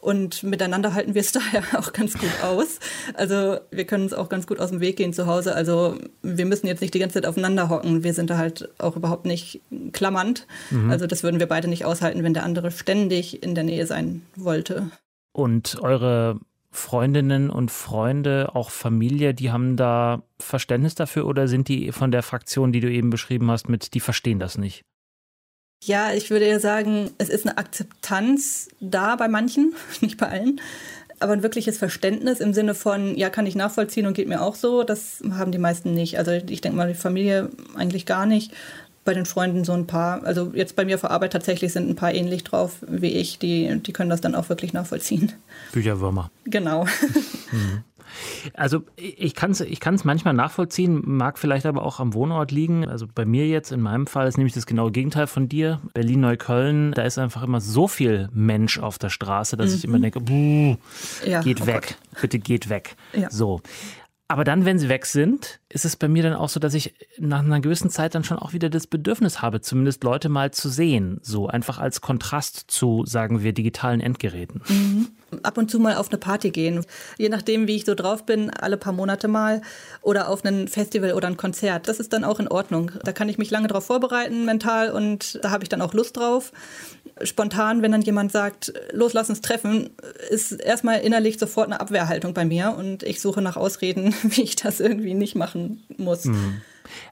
Und 0.00 0.42
miteinander 0.42 0.94
halten 0.94 1.14
wir 1.14 1.20
es 1.20 1.32
daher 1.32 1.62
auch 1.78 1.92
ganz 1.92 2.14
gut 2.14 2.30
aus. 2.42 2.78
Also 3.14 3.58
wir 3.70 3.84
können 3.84 4.06
es 4.06 4.14
auch 4.14 4.28
ganz 4.28 4.46
gut 4.46 4.60
aus 4.60 4.70
dem 4.70 4.80
Weg 4.80 4.96
gehen 4.96 5.12
zu 5.12 5.26
Hause. 5.26 5.54
Also 5.54 5.98
wir 6.22 6.46
müssen 6.46 6.66
jetzt 6.66 6.80
nicht 6.80 6.94
die 6.94 6.98
ganze 6.98 7.14
Zeit 7.14 7.26
aufeinander 7.26 7.68
hocken. 7.68 8.04
Wir 8.04 8.14
sind 8.14 8.30
da 8.30 8.38
halt 8.38 8.68
auch 8.78 8.96
überhaupt 8.96 9.26
nicht 9.26 9.60
klammernd. 9.92 10.46
Mhm. 10.70 10.90
Also 10.90 11.06
das 11.06 11.22
würden 11.22 11.40
wir 11.40 11.46
beide 11.48 11.68
nicht 11.68 11.84
aushalten, 11.84 12.22
wenn 12.22 12.34
der 12.34 12.44
andere 12.44 12.70
ständig 12.70 13.42
in 13.42 13.54
der 13.54 13.64
Nähe 13.64 13.86
sein 13.86 14.22
wollte. 14.36 14.90
Und 15.32 15.78
eure 15.82 16.40
Freundinnen 16.70 17.50
und 17.50 17.70
Freunde, 17.70 18.50
auch 18.54 18.70
Familie, 18.70 19.34
die 19.34 19.50
haben 19.50 19.76
da 19.76 20.22
Verständnis 20.38 20.94
dafür 20.94 21.26
oder 21.26 21.48
sind 21.48 21.68
die 21.68 21.92
von 21.92 22.10
der 22.10 22.22
Fraktion, 22.22 22.72
die 22.72 22.80
du 22.80 22.90
eben 22.90 23.10
beschrieben 23.10 23.50
hast, 23.50 23.68
mit, 23.68 23.94
die 23.94 24.00
verstehen 24.00 24.38
das 24.38 24.58
nicht? 24.58 24.84
Ja, 25.82 26.12
ich 26.12 26.30
würde 26.30 26.48
ja 26.48 26.58
sagen, 26.58 27.10
es 27.18 27.28
ist 27.28 27.46
eine 27.46 27.56
Akzeptanz 27.58 28.68
da 28.80 29.16
bei 29.16 29.28
manchen, 29.28 29.74
nicht 30.00 30.18
bei 30.18 30.28
allen. 30.28 30.60
Aber 31.20 31.32
ein 31.32 31.42
wirkliches 31.42 31.78
Verständnis 31.78 32.38
im 32.38 32.54
Sinne 32.54 32.74
von, 32.74 33.16
ja, 33.16 33.28
kann 33.28 33.46
ich 33.46 33.56
nachvollziehen 33.56 34.06
und 34.06 34.14
geht 34.14 34.28
mir 34.28 34.40
auch 34.40 34.54
so, 34.54 34.84
das 34.84 35.20
haben 35.32 35.50
die 35.50 35.58
meisten 35.58 35.92
nicht. 35.92 36.18
Also 36.18 36.30
ich 36.30 36.60
denke 36.60 36.76
mal, 36.76 36.88
die 36.88 36.94
Familie 36.94 37.50
eigentlich 37.76 38.06
gar 38.06 38.24
nicht. 38.24 38.52
Bei 39.04 39.14
den 39.14 39.26
Freunden 39.26 39.64
so 39.64 39.72
ein 39.72 39.86
paar, 39.86 40.22
also 40.24 40.52
jetzt 40.54 40.76
bei 40.76 40.84
mir 40.84 40.98
vor 40.98 41.10
Arbeit 41.10 41.32
tatsächlich 41.32 41.72
sind 41.72 41.88
ein 41.88 41.96
paar 41.96 42.12
ähnlich 42.12 42.44
drauf 42.44 42.76
wie 42.86 43.12
ich, 43.12 43.38
die, 43.38 43.80
die 43.80 43.92
können 43.92 44.10
das 44.10 44.20
dann 44.20 44.34
auch 44.34 44.48
wirklich 44.48 44.74
nachvollziehen. 44.74 45.32
Bücherwürmer. 45.72 46.30
Genau. 46.44 46.86
Mhm. 47.50 47.82
Also 48.54 48.82
ich 48.96 49.34
kann 49.34 49.52
es 49.52 49.60
ich 49.60 49.80
kann's 49.80 50.04
manchmal 50.04 50.34
nachvollziehen, 50.34 51.02
mag 51.04 51.38
vielleicht 51.38 51.66
aber 51.66 51.82
auch 51.82 52.00
am 52.00 52.14
Wohnort 52.14 52.50
liegen. 52.50 52.88
Also 52.88 53.06
bei 53.12 53.24
mir 53.24 53.46
jetzt, 53.46 53.72
in 53.72 53.80
meinem 53.80 54.06
Fall, 54.06 54.26
ist 54.28 54.38
nämlich 54.38 54.54
das 54.54 54.66
genaue 54.66 54.92
Gegenteil 54.92 55.26
von 55.26 55.48
dir. 55.48 55.80
Berlin-Neukölln, 55.94 56.92
da 56.92 57.02
ist 57.02 57.18
einfach 57.18 57.42
immer 57.42 57.60
so 57.60 57.88
viel 57.88 58.28
Mensch 58.32 58.78
auf 58.78 58.98
der 58.98 59.10
Straße, 59.10 59.56
dass 59.56 59.70
mhm. 59.70 59.76
ich 59.76 59.84
immer 59.84 59.98
denke, 59.98 60.20
buh, 60.20 60.76
ja, 61.26 61.40
geht 61.42 61.62
oh 61.62 61.66
weg, 61.66 61.96
Gott. 62.12 62.20
bitte 62.22 62.38
geht 62.38 62.68
weg. 62.68 62.96
Ja. 63.12 63.30
So. 63.30 63.60
Aber 64.30 64.44
dann, 64.44 64.66
wenn 64.66 64.78
sie 64.78 64.90
weg 64.90 65.06
sind, 65.06 65.58
ist 65.70 65.86
es 65.86 65.96
bei 65.96 66.06
mir 66.06 66.22
dann 66.22 66.34
auch 66.34 66.50
so, 66.50 66.60
dass 66.60 66.74
ich 66.74 66.94
nach 67.18 67.40
einer 67.40 67.60
gewissen 67.60 67.88
Zeit 67.88 68.14
dann 68.14 68.24
schon 68.24 68.38
auch 68.38 68.52
wieder 68.52 68.68
das 68.68 68.86
Bedürfnis 68.86 69.40
habe, 69.40 69.62
zumindest 69.62 70.04
Leute 70.04 70.28
mal 70.28 70.50
zu 70.50 70.68
sehen. 70.68 71.18
So 71.22 71.46
einfach 71.46 71.78
als 71.78 72.02
Kontrast 72.02 72.64
zu, 72.70 73.04
sagen 73.06 73.42
wir, 73.42 73.54
digitalen 73.54 74.00
Endgeräten. 74.00 74.62
Mhm 74.68 75.08
ab 75.42 75.58
und 75.58 75.70
zu 75.70 75.78
mal 75.78 75.96
auf 75.96 76.08
eine 76.08 76.18
Party 76.18 76.50
gehen. 76.50 76.84
Je 77.16 77.28
nachdem, 77.28 77.66
wie 77.66 77.76
ich 77.76 77.84
so 77.84 77.94
drauf 77.94 78.24
bin, 78.24 78.50
alle 78.50 78.76
paar 78.76 78.92
Monate 78.92 79.28
mal 79.28 79.62
oder 80.02 80.28
auf 80.28 80.44
ein 80.44 80.68
Festival 80.68 81.12
oder 81.12 81.28
ein 81.28 81.36
Konzert. 81.36 81.88
Das 81.88 82.00
ist 82.00 82.12
dann 82.12 82.24
auch 82.24 82.40
in 82.40 82.48
Ordnung. 82.48 82.92
Da 83.04 83.12
kann 83.12 83.28
ich 83.28 83.38
mich 83.38 83.50
lange 83.50 83.68
drauf 83.68 83.86
vorbereiten, 83.86 84.44
mental, 84.44 84.90
und 84.90 85.38
da 85.42 85.50
habe 85.50 85.64
ich 85.64 85.68
dann 85.68 85.82
auch 85.82 85.94
Lust 85.94 86.16
drauf. 86.16 86.52
Spontan, 87.22 87.82
wenn 87.82 87.92
dann 87.92 88.02
jemand 88.02 88.32
sagt, 88.32 88.72
los, 88.92 89.12
lass 89.12 89.30
uns 89.30 89.40
treffen, 89.40 89.90
ist 90.30 90.52
erstmal 90.52 91.00
innerlich 91.00 91.38
sofort 91.38 91.66
eine 91.66 91.80
Abwehrhaltung 91.80 92.34
bei 92.34 92.44
mir 92.44 92.74
und 92.76 93.02
ich 93.02 93.20
suche 93.20 93.42
nach 93.42 93.56
Ausreden, 93.56 94.14
wie 94.22 94.42
ich 94.42 94.56
das 94.56 94.80
irgendwie 94.80 95.14
nicht 95.14 95.34
machen 95.34 95.84
muss. 95.96 96.26
Mhm. 96.26 96.62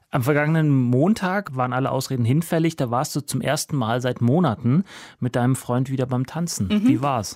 Am 0.09 0.23
vergangenen 0.23 0.69
Montag 0.69 1.55
waren 1.55 1.73
alle 1.73 1.91
Ausreden 1.91 2.25
hinfällig. 2.25 2.75
Da 2.77 2.89
warst 2.89 3.15
du 3.15 3.21
zum 3.21 3.41
ersten 3.41 3.75
Mal 3.75 4.01
seit 4.01 4.21
Monaten 4.21 4.85
mit 5.19 5.35
deinem 5.35 5.55
Freund 5.55 5.91
wieder 5.91 6.05
beim 6.05 6.25
Tanzen. 6.25 6.67
Mhm. 6.67 6.87
Wie 6.87 7.01
war's? 7.01 7.35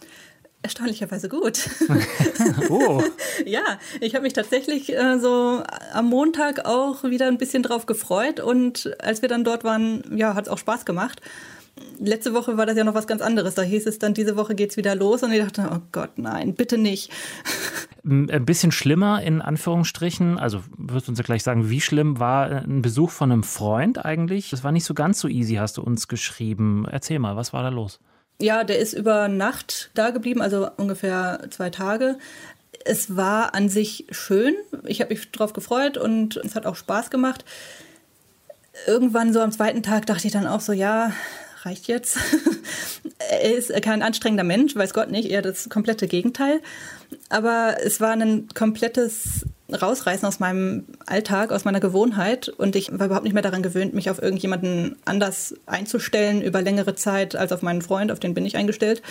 Erstaunlicherweise 0.64 1.28
gut. 1.28 1.70
oh. 2.70 3.04
ja, 3.46 3.62
ich 4.00 4.14
habe 4.14 4.24
mich 4.24 4.34
tatsächlich 4.34 4.96
äh, 4.96 5.18
so 5.18 5.64
am 5.92 6.06
Montag 6.06 6.66
auch 6.66 7.04
wieder 7.04 7.28
ein 7.28 7.40
bisschen 7.40 7.64
drauf 7.64 7.88
gefreut 7.88 8.40
und 8.40 8.96
als 9.02 9.24
wir 9.24 9.30
dann 9.30 9.44
dort 9.44 9.64
waren, 9.64 10.04
ja, 10.16 10.36
hat 10.36 10.46
es 10.46 10.52
auch 10.52 10.60
Spaß 10.60 10.86
gemacht. 10.86 11.22
Letzte 12.00 12.34
Woche 12.34 12.58
war 12.58 12.66
das 12.66 12.78
ja 12.78 12.84
noch 12.84 12.94
was 12.94 13.08
ganz 13.08 13.22
anderes. 13.22 13.56
Da 13.56 13.62
hieß 13.62 13.86
es 13.86 14.00
dann, 14.00 14.14
diese 14.14 14.36
Woche 14.36 14.56
geht's 14.56 14.78
wieder 14.78 14.96
los 14.96 15.24
und 15.24 15.32
ich 15.32 15.40
dachte, 15.40 15.70
oh 15.72 15.80
Gott, 15.92 16.18
nein, 16.18 16.56
bitte 16.56 16.78
nicht. 16.78 17.12
Ein 18.04 18.46
bisschen 18.46 18.72
schlimmer 18.72 19.22
in 19.22 19.42
Anführungsstrichen, 19.42 20.40
also 20.40 20.64
wirst 20.76 21.08
du 21.08 21.12
uns 21.12 21.20
ja 21.20 21.24
gleich 21.24 21.44
sagen, 21.44 21.70
wie 21.70 21.82
schlimm 21.82 22.20
war 22.20 22.50
ein 22.50 22.82
Besuch 22.82 23.12
von 23.12 23.32
einem 23.32 23.44
Freund 23.44 24.04
eigentlich? 24.04 24.50
Das 24.50 24.64
war 24.64 24.72
nicht 24.72 24.86
so 24.86 24.96
ganz 24.96 25.20
so 25.20 25.28
easy, 25.28 25.56
hast 25.56 25.78
du 25.78 25.84
uns 25.84 26.08
geschrieben. 26.08 26.88
Erzähl 26.90 27.20
mal, 27.20 27.36
was 27.36 27.54
war 27.54 27.62
da 27.62 27.70
los? 27.70 28.00
Ja, 28.42 28.64
der 28.64 28.80
ist 28.80 28.94
über 28.94 29.28
Nacht 29.28 29.92
da 29.94 30.10
geblieben, 30.10 30.42
also 30.42 30.68
ungefähr 30.78 31.46
zwei 31.52 31.70
Tage. 31.70 32.18
Es 32.84 33.16
war 33.16 33.54
an 33.54 33.70
sich 33.70 34.08
schön. 34.10 34.56
Ich 34.86 35.00
habe 35.00 35.14
mich 35.14 35.32
darauf 35.32 35.54
gefreut 35.54 35.98
und 35.98 36.38
es 36.38 36.56
hat 36.56 36.66
auch 36.66 36.76
Spaß 36.76 37.12
gemacht. 37.12 37.46
Irgendwann 38.88 39.32
so 39.32 39.42
am 39.42 39.52
zweiten 39.52 39.84
Tag 39.84 40.08
dachte 40.08 40.26
ich 40.26 40.34
dann 40.34 40.48
auch 40.48 40.62
so, 40.62 40.74
ja, 40.74 41.12
reicht 41.66 41.88
jetzt. 41.88 42.18
er 43.30 43.54
ist 43.54 43.72
kein 43.82 44.02
anstrengender 44.02 44.44
Mensch, 44.44 44.76
weiß 44.76 44.94
Gott 44.94 45.12
nicht, 45.12 45.30
eher 45.30 45.42
das 45.42 45.70
komplette 45.70 46.08
Gegenteil. 46.08 46.62
Aber 47.30 47.78
es 47.84 48.00
war 48.00 48.12
ein 48.12 48.48
komplettes 48.54 49.46
rausreißen 49.74 50.28
aus 50.28 50.40
meinem 50.40 50.86
Alltag, 51.06 51.52
aus 51.52 51.66
meiner 51.66 51.80
Gewohnheit. 51.80 52.50
Und 52.50 52.76
ich 52.76 52.98
war 52.98 53.06
überhaupt 53.06 53.24
nicht 53.24 53.34
mehr 53.34 53.42
daran 53.42 53.64
gewöhnt, 53.64 53.94
mich 53.94 54.10
auf 54.10 54.22
irgendjemanden 54.22 54.98
anders 55.06 55.56
einzustellen 55.66 56.42
über 56.42 56.62
längere 56.62 56.96
Zeit 56.96 57.36
als 57.36 57.52
auf 57.52 57.62
meinen 57.62 57.82
Freund, 57.82 58.12
auf 58.12 58.20
den 58.20 58.34
bin 58.34 58.46
ich 58.46 58.58
eingestellt. 58.58 59.02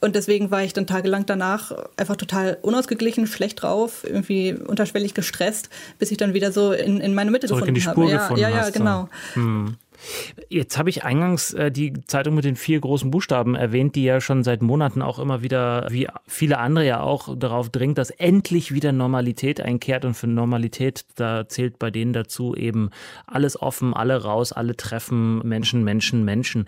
Und 0.00 0.16
deswegen 0.16 0.50
war 0.50 0.64
ich 0.64 0.72
dann 0.72 0.88
tagelang 0.88 1.26
danach 1.26 1.72
einfach 1.96 2.16
total 2.16 2.58
unausgeglichen, 2.62 3.28
schlecht 3.28 3.62
drauf, 3.62 4.02
irgendwie 4.02 4.52
unterschwellig 4.52 5.14
gestresst, 5.14 5.68
bis 6.00 6.10
ich 6.10 6.16
dann 6.16 6.34
wieder 6.34 6.50
so 6.50 6.72
in, 6.72 7.00
in 7.00 7.14
meine 7.14 7.30
Mitte 7.30 7.46
Zurück 7.46 7.72
gefunden 7.72 8.18
habe. 8.18 8.40
Ja, 8.40 8.48
ja, 8.48 8.56
ja, 8.56 8.70
genau. 8.70 9.08
So. 9.34 9.40
Hm. 9.40 9.76
Jetzt 10.48 10.78
habe 10.78 10.90
ich 10.90 11.04
eingangs 11.04 11.54
äh, 11.54 11.70
die 11.70 11.92
Zeitung 12.06 12.34
mit 12.34 12.44
den 12.44 12.56
vier 12.56 12.80
großen 12.80 13.10
Buchstaben 13.10 13.54
erwähnt, 13.54 13.94
die 13.94 14.04
ja 14.04 14.20
schon 14.20 14.44
seit 14.44 14.62
Monaten 14.62 15.02
auch 15.02 15.18
immer 15.18 15.42
wieder, 15.42 15.86
wie 15.90 16.08
viele 16.26 16.58
andere 16.58 16.86
ja 16.86 17.00
auch, 17.00 17.36
darauf 17.36 17.70
dringt, 17.70 17.98
dass 17.98 18.10
endlich 18.10 18.72
wieder 18.72 18.92
Normalität 18.92 19.60
einkehrt. 19.60 20.04
Und 20.04 20.14
für 20.14 20.26
Normalität, 20.26 21.04
da 21.16 21.48
zählt 21.48 21.78
bei 21.78 21.90
denen 21.90 22.12
dazu 22.12 22.54
eben 22.54 22.90
alles 23.26 23.60
offen, 23.60 23.94
alle 23.94 24.22
raus, 24.22 24.52
alle 24.52 24.76
treffen, 24.76 25.38
Menschen, 25.46 25.84
Menschen, 25.84 26.24
Menschen. 26.24 26.66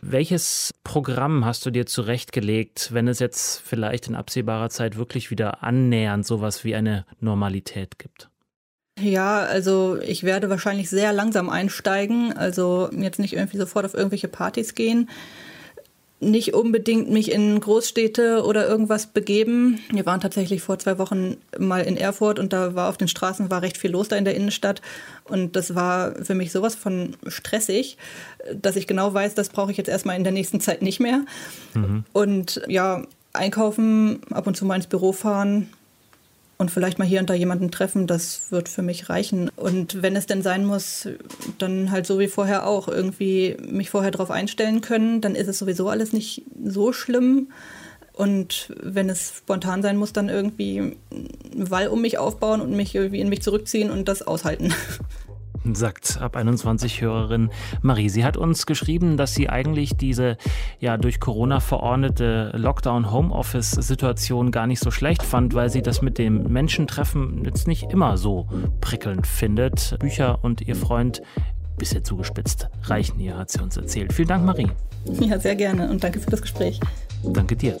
Welches 0.00 0.74
Programm 0.84 1.44
hast 1.44 1.66
du 1.66 1.70
dir 1.70 1.86
zurechtgelegt, 1.86 2.90
wenn 2.92 3.08
es 3.08 3.18
jetzt 3.18 3.60
vielleicht 3.60 4.08
in 4.08 4.14
absehbarer 4.14 4.70
Zeit 4.70 4.96
wirklich 4.96 5.30
wieder 5.30 5.62
annähernd 5.62 6.24
sowas 6.24 6.64
wie 6.64 6.74
eine 6.74 7.04
Normalität 7.20 7.98
gibt? 7.98 8.28
Ja, 9.00 9.40
also 9.40 9.98
ich 10.00 10.24
werde 10.24 10.50
wahrscheinlich 10.50 10.90
sehr 10.90 11.12
langsam 11.12 11.48
einsteigen, 11.48 12.32
also 12.36 12.88
jetzt 12.92 13.18
nicht 13.18 13.34
irgendwie 13.34 13.58
sofort 13.58 13.84
auf 13.84 13.94
irgendwelche 13.94 14.28
Partys 14.28 14.74
gehen, 14.74 15.08
nicht 16.20 16.52
unbedingt 16.52 17.10
mich 17.10 17.30
in 17.30 17.60
Großstädte 17.60 18.42
oder 18.44 18.66
irgendwas 18.66 19.06
begeben. 19.06 19.78
Wir 19.92 20.04
waren 20.04 20.20
tatsächlich 20.20 20.62
vor 20.62 20.78
zwei 20.78 20.98
Wochen 20.98 21.36
mal 21.56 21.82
in 21.82 21.96
Erfurt 21.96 22.40
und 22.40 22.52
da 22.52 22.74
war 22.74 22.88
auf 22.88 22.96
den 22.96 23.06
Straßen 23.06 23.50
war 23.50 23.62
recht 23.62 23.76
viel 23.76 23.92
los 23.92 24.08
da 24.08 24.16
in 24.16 24.24
der 24.24 24.34
Innenstadt 24.34 24.82
und 25.24 25.54
das 25.54 25.76
war 25.76 26.14
für 26.24 26.34
mich 26.34 26.50
sowas 26.50 26.74
von 26.74 27.16
stressig, 27.28 27.98
dass 28.52 28.74
ich 28.74 28.88
genau 28.88 29.14
weiß, 29.14 29.34
das 29.34 29.50
brauche 29.50 29.70
ich 29.70 29.76
jetzt 29.76 29.88
erstmal 29.88 30.16
in 30.16 30.24
der 30.24 30.32
nächsten 30.32 30.60
Zeit 30.60 30.82
nicht 30.82 30.98
mehr. 30.98 31.24
Mhm. 31.74 32.04
Und 32.12 32.62
ja, 32.66 33.04
einkaufen, 33.32 34.20
ab 34.30 34.46
und 34.46 34.56
zu 34.56 34.64
mal 34.64 34.76
ins 34.76 34.86
Büro 34.88 35.12
fahren, 35.12 35.68
und 36.58 36.72
vielleicht 36.72 36.98
mal 36.98 37.06
hier 37.06 37.20
und 37.20 37.30
da 37.30 37.34
jemanden 37.34 37.70
treffen, 37.70 38.08
das 38.08 38.50
wird 38.50 38.68
für 38.68 38.82
mich 38.82 39.08
reichen. 39.08 39.48
Und 39.54 40.02
wenn 40.02 40.16
es 40.16 40.26
denn 40.26 40.42
sein 40.42 40.64
muss, 40.64 41.08
dann 41.58 41.92
halt 41.92 42.04
so 42.04 42.18
wie 42.18 42.26
vorher 42.26 42.66
auch 42.66 42.88
irgendwie 42.88 43.56
mich 43.64 43.90
vorher 43.90 44.10
darauf 44.10 44.32
einstellen 44.32 44.80
können, 44.80 45.20
dann 45.20 45.36
ist 45.36 45.46
es 45.46 45.58
sowieso 45.58 45.88
alles 45.88 46.12
nicht 46.12 46.42
so 46.64 46.92
schlimm. 46.92 47.52
Und 48.12 48.74
wenn 48.82 49.08
es 49.08 49.38
spontan 49.38 49.82
sein 49.82 49.96
muss, 49.96 50.12
dann 50.12 50.28
irgendwie 50.28 50.96
einen 51.12 51.70
Wall 51.70 51.86
um 51.86 52.02
mich 52.02 52.18
aufbauen 52.18 52.60
und 52.60 52.72
mich 52.72 52.92
irgendwie 52.92 53.20
in 53.20 53.28
mich 53.28 53.42
zurückziehen 53.42 53.92
und 53.92 54.08
das 54.08 54.22
aushalten. 54.22 54.74
sagt 55.74 56.18
ab 56.20 56.36
21 56.36 57.00
Hörerin 57.00 57.50
Marie. 57.82 58.08
Sie 58.08 58.24
hat 58.24 58.36
uns 58.36 58.66
geschrieben, 58.66 59.16
dass 59.16 59.34
sie 59.34 59.48
eigentlich 59.48 59.96
diese 59.96 60.36
ja 60.78 60.96
durch 60.96 61.20
Corona 61.20 61.60
verordnete 61.60 62.52
Lockdown-Homeoffice-Situation 62.56 64.50
gar 64.50 64.66
nicht 64.66 64.80
so 64.80 64.90
schlecht 64.90 65.22
fand, 65.22 65.54
weil 65.54 65.70
sie 65.70 65.82
das 65.82 66.02
mit 66.02 66.18
dem 66.18 66.44
Menschentreffen 66.44 67.44
jetzt 67.44 67.66
nicht 67.66 67.92
immer 67.92 68.16
so 68.16 68.48
prickelnd 68.80 69.26
findet. 69.26 69.96
Bücher 69.98 70.38
und 70.42 70.60
ihr 70.62 70.76
Freund 70.76 71.22
bisschen 71.78 72.04
zugespitzt, 72.04 72.68
reichen 72.82 73.18
hier, 73.18 73.36
hat 73.38 73.50
sie 73.50 73.60
uns 73.62 73.76
erzählt. 73.76 74.12
Vielen 74.12 74.28
Dank, 74.28 74.44
Marie. 74.44 74.68
Ja, 75.20 75.38
sehr 75.38 75.54
gerne 75.54 75.88
und 75.88 76.02
danke 76.02 76.20
für 76.20 76.30
das 76.30 76.42
Gespräch. 76.42 76.80
Danke 77.22 77.56
dir. 77.56 77.80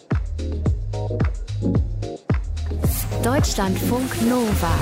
Deutschlandfunk 3.22 4.22
Nova 4.28 4.74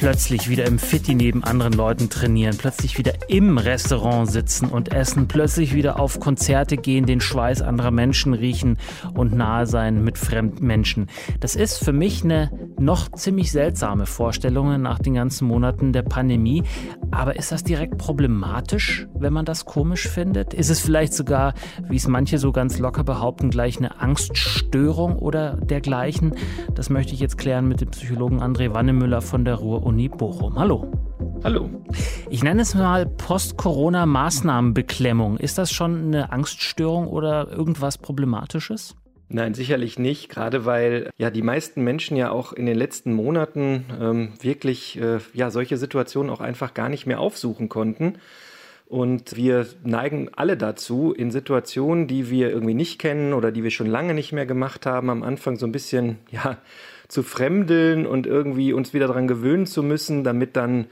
plötzlich 0.00 0.48
wieder 0.48 0.64
im 0.64 0.78
Fitti 0.78 1.14
neben 1.14 1.44
anderen 1.44 1.74
Leuten 1.74 2.08
trainieren, 2.08 2.56
plötzlich 2.56 2.96
wieder 2.96 3.12
im 3.28 3.58
Restaurant 3.58 4.30
sitzen 4.30 4.70
und 4.70 4.94
essen, 4.94 5.28
plötzlich 5.28 5.74
wieder 5.74 6.00
auf 6.00 6.20
Konzerte 6.20 6.78
gehen, 6.78 7.04
den 7.04 7.20
Schweiß 7.20 7.60
anderer 7.60 7.90
Menschen 7.90 8.32
riechen 8.32 8.78
und 9.12 9.34
nahe 9.34 9.66
sein 9.66 10.02
mit 10.02 10.16
fremden 10.16 10.66
Menschen. 10.66 11.08
Das 11.40 11.54
ist 11.54 11.84
für 11.84 11.92
mich 11.92 12.24
eine 12.24 12.50
noch 12.78 13.12
ziemlich 13.12 13.52
seltsame 13.52 14.06
Vorstellung 14.06 14.80
nach 14.80 15.00
den 15.00 15.12
ganzen 15.12 15.46
Monaten 15.46 15.92
der 15.92 16.02
Pandemie. 16.02 16.62
Aber 17.10 17.36
ist 17.36 17.52
das 17.52 17.62
direkt 17.62 17.98
problematisch, 17.98 19.06
wenn 19.14 19.34
man 19.34 19.44
das 19.44 19.66
komisch 19.66 20.08
findet? 20.08 20.54
Ist 20.54 20.70
es 20.70 20.80
vielleicht 20.80 21.12
sogar, 21.12 21.52
wie 21.90 21.96
es 21.96 22.08
manche 22.08 22.38
so 22.38 22.52
ganz 22.52 22.78
locker 22.78 23.04
behaupten, 23.04 23.50
gleich 23.50 23.76
eine 23.76 24.00
Angststörung 24.00 25.16
oder 25.16 25.56
dergleichen? 25.56 26.36
Das 26.74 26.88
möchte 26.88 27.12
ich 27.12 27.20
jetzt 27.20 27.36
klären 27.36 27.68
mit 27.68 27.82
dem 27.82 27.90
Psychologen 27.90 28.40
André 28.40 28.72
Wannemüller 28.72 29.20
von 29.20 29.44
der 29.44 29.56
Ruhr 29.56 29.89
Uni 29.90 30.08
Bochum. 30.08 30.56
Hallo. 30.56 30.90
Hallo. 31.42 31.68
Ich 32.30 32.44
nenne 32.44 32.62
es 32.62 32.76
mal 32.76 33.06
Post-Corona-Maßnahmenbeklemmung. 33.06 35.36
Ist 35.36 35.58
das 35.58 35.72
schon 35.72 36.04
eine 36.04 36.30
Angststörung 36.30 37.08
oder 37.08 37.50
irgendwas 37.50 37.98
Problematisches? 37.98 38.94
Nein, 39.30 39.54
sicherlich 39.54 39.98
nicht. 39.98 40.28
Gerade 40.28 40.64
weil 40.64 41.10
ja 41.18 41.30
die 41.30 41.42
meisten 41.42 41.82
Menschen 41.82 42.16
ja 42.16 42.30
auch 42.30 42.52
in 42.52 42.66
den 42.66 42.78
letzten 42.78 43.12
Monaten 43.12 43.86
ähm, 44.00 44.34
wirklich 44.40 44.96
äh, 45.00 45.18
ja 45.34 45.50
solche 45.50 45.76
Situationen 45.76 46.30
auch 46.30 46.40
einfach 46.40 46.72
gar 46.72 46.88
nicht 46.88 47.06
mehr 47.06 47.18
aufsuchen 47.18 47.68
konnten. 47.68 48.14
Und 48.86 49.34
wir 49.34 49.66
neigen 49.82 50.30
alle 50.36 50.56
dazu, 50.56 51.12
in 51.12 51.32
Situationen, 51.32 52.06
die 52.06 52.30
wir 52.30 52.50
irgendwie 52.50 52.74
nicht 52.74 53.00
kennen 53.00 53.32
oder 53.32 53.50
die 53.50 53.64
wir 53.64 53.72
schon 53.72 53.88
lange 53.88 54.14
nicht 54.14 54.30
mehr 54.30 54.46
gemacht 54.46 54.86
haben, 54.86 55.10
am 55.10 55.24
Anfang 55.24 55.56
so 55.56 55.66
ein 55.66 55.72
bisschen 55.72 56.20
ja 56.30 56.58
zu 57.10 57.22
fremdeln 57.22 58.06
und 58.06 58.26
irgendwie 58.26 58.72
uns 58.72 58.94
wieder 58.94 59.08
daran 59.08 59.28
gewöhnen 59.28 59.66
zu 59.66 59.82
müssen, 59.82 60.24
damit 60.24 60.56
dann 60.56 60.86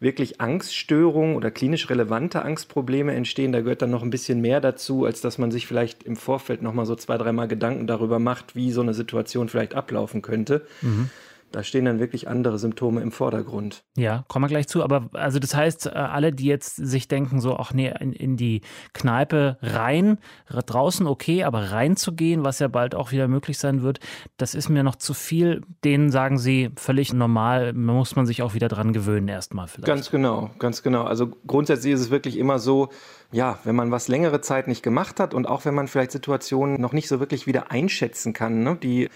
wirklich 0.00 0.40
Angststörungen 0.40 1.36
oder 1.36 1.50
klinisch 1.50 1.88
relevante 1.88 2.42
Angstprobleme 2.42 3.14
entstehen. 3.14 3.52
Da 3.52 3.60
gehört 3.60 3.82
dann 3.82 3.90
noch 3.90 4.02
ein 4.02 4.10
bisschen 4.10 4.40
mehr 4.40 4.60
dazu, 4.60 5.04
als 5.04 5.20
dass 5.20 5.38
man 5.38 5.50
sich 5.50 5.66
vielleicht 5.66 6.02
im 6.02 6.16
Vorfeld 6.16 6.62
noch 6.62 6.74
mal 6.74 6.86
so 6.86 6.94
zwei, 6.94 7.16
dreimal 7.16 7.48
Gedanken 7.48 7.86
darüber 7.86 8.18
macht, 8.18 8.54
wie 8.54 8.70
so 8.70 8.82
eine 8.82 8.94
Situation 8.94 9.48
vielleicht 9.48 9.74
ablaufen 9.74 10.22
könnte. 10.22 10.66
Mhm 10.82 11.10
da 11.54 11.62
stehen 11.62 11.84
dann 11.84 12.00
wirklich 12.00 12.26
andere 12.26 12.58
Symptome 12.58 13.00
im 13.00 13.12
Vordergrund. 13.12 13.84
Ja, 13.96 14.24
kommen 14.26 14.44
wir 14.44 14.48
gleich 14.48 14.66
zu. 14.66 14.82
Aber 14.82 15.08
also 15.12 15.38
das 15.38 15.54
heißt, 15.54 15.86
äh, 15.86 15.90
alle, 15.90 16.32
die 16.32 16.46
jetzt 16.46 16.74
sich 16.74 17.06
denken, 17.06 17.40
so, 17.40 17.56
ach 17.56 17.72
nee, 17.72 17.94
in, 18.00 18.12
in 18.12 18.36
die 18.36 18.62
Kneipe 18.92 19.56
rein, 19.62 20.18
draußen 20.48 21.06
okay, 21.06 21.44
aber 21.44 21.70
reinzugehen, 21.70 22.44
was 22.44 22.58
ja 22.58 22.66
bald 22.66 22.96
auch 22.96 23.12
wieder 23.12 23.28
möglich 23.28 23.58
sein 23.58 23.82
wird, 23.82 24.00
das 24.36 24.56
ist 24.56 24.68
mir 24.68 24.82
noch 24.82 24.96
zu 24.96 25.14
viel. 25.14 25.62
Denen 25.84 26.10
sagen 26.10 26.38
sie 26.38 26.70
völlig 26.76 27.12
normal, 27.12 27.72
muss 27.72 28.16
man 28.16 28.26
sich 28.26 28.42
auch 28.42 28.54
wieder 28.54 28.68
dran 28.68 28.92
gewöhnen, 28.92 29.28
erstmal 29.28 29.68
vielleicht. 29.68 29.86
Ganz 29.86 30.10
genau, 30.10 30.50
ganz 30.58 30.82
genau. 30.82 31.04
Also 31.04 31.30
grundsätzlich 31.46 31.94
ist 31.94 32.00
es 32.00 32.10
wirklich 32.10 32.36
immer 32.36 32.58
so, 32.58 32.88
ja, 33.30 33.60
wenn 33.62 33.76
man 33.76 33.92
was 33.92 34.08
längere 34.08 34.40
Zeit 34.40 34.66
nicht 34.66 34.82
gemacht 34.82 35.20
hat 35.20 35.34
und 35.34 35.46
auch 35.46 35.64
wenn 35.64 35.74
man 35.74 35.86
vielleicht 35.86 36.10
Situationen 36.10 36.80
noch 36.80 36.92
nicht 36.92 37.06
so 37.06 37.20
wirklich 37.20 37.46
wieder 37.46 37.70
einschätzen 37.70 38.32
kann, 38.32 38.64
ne, 38.64 38.76
die 38.82 39.08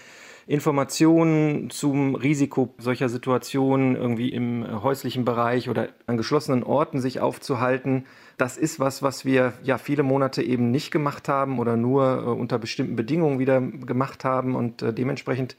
Informationen 0.49 1.69
zum 1.69 2.15
Risiko 2.15 2.73
solcher 2.79 3.07
Situationen 3.07 3.95
irgendwie 3.95 4.29
im 4.29 4.65
äh, 4.65 4.69
häuslichen 4.81 5.23
Bereich 5.23 5.69
oder 5.69 5.89
an 6.07 6.17
geschlossenen 6.17 6.63
Orten 6.63 6.99
sich 6.99 7.19
aufzuhalten. 7.19 8.07
Das 8.37 8.57
ist 8.57 8.79
was, 8.79 9.03
was 9.03 9.25
wir 9.25 9.53
ja 9.61 9.77
viele 9.77 10.01
Monate 10.01 10.41
eben 10.41 10.71
nicht 10.71 10.89
gemacht 10.89 11.29
haben 11.29 11.59
oder 11.59 11.77
nur 11.77 12.23
äh, 12.23 12.29
unter 12.31 12.57
bestimmten 12.57 12.95
Bedingungen 12.95 13.37
wieder 13.37 13.61
gemacht 13.61 14.25
haben 14.25 14.55
und 14.55 14.81
äh, 14.81 14.91
dementsprechend 14.91 15.55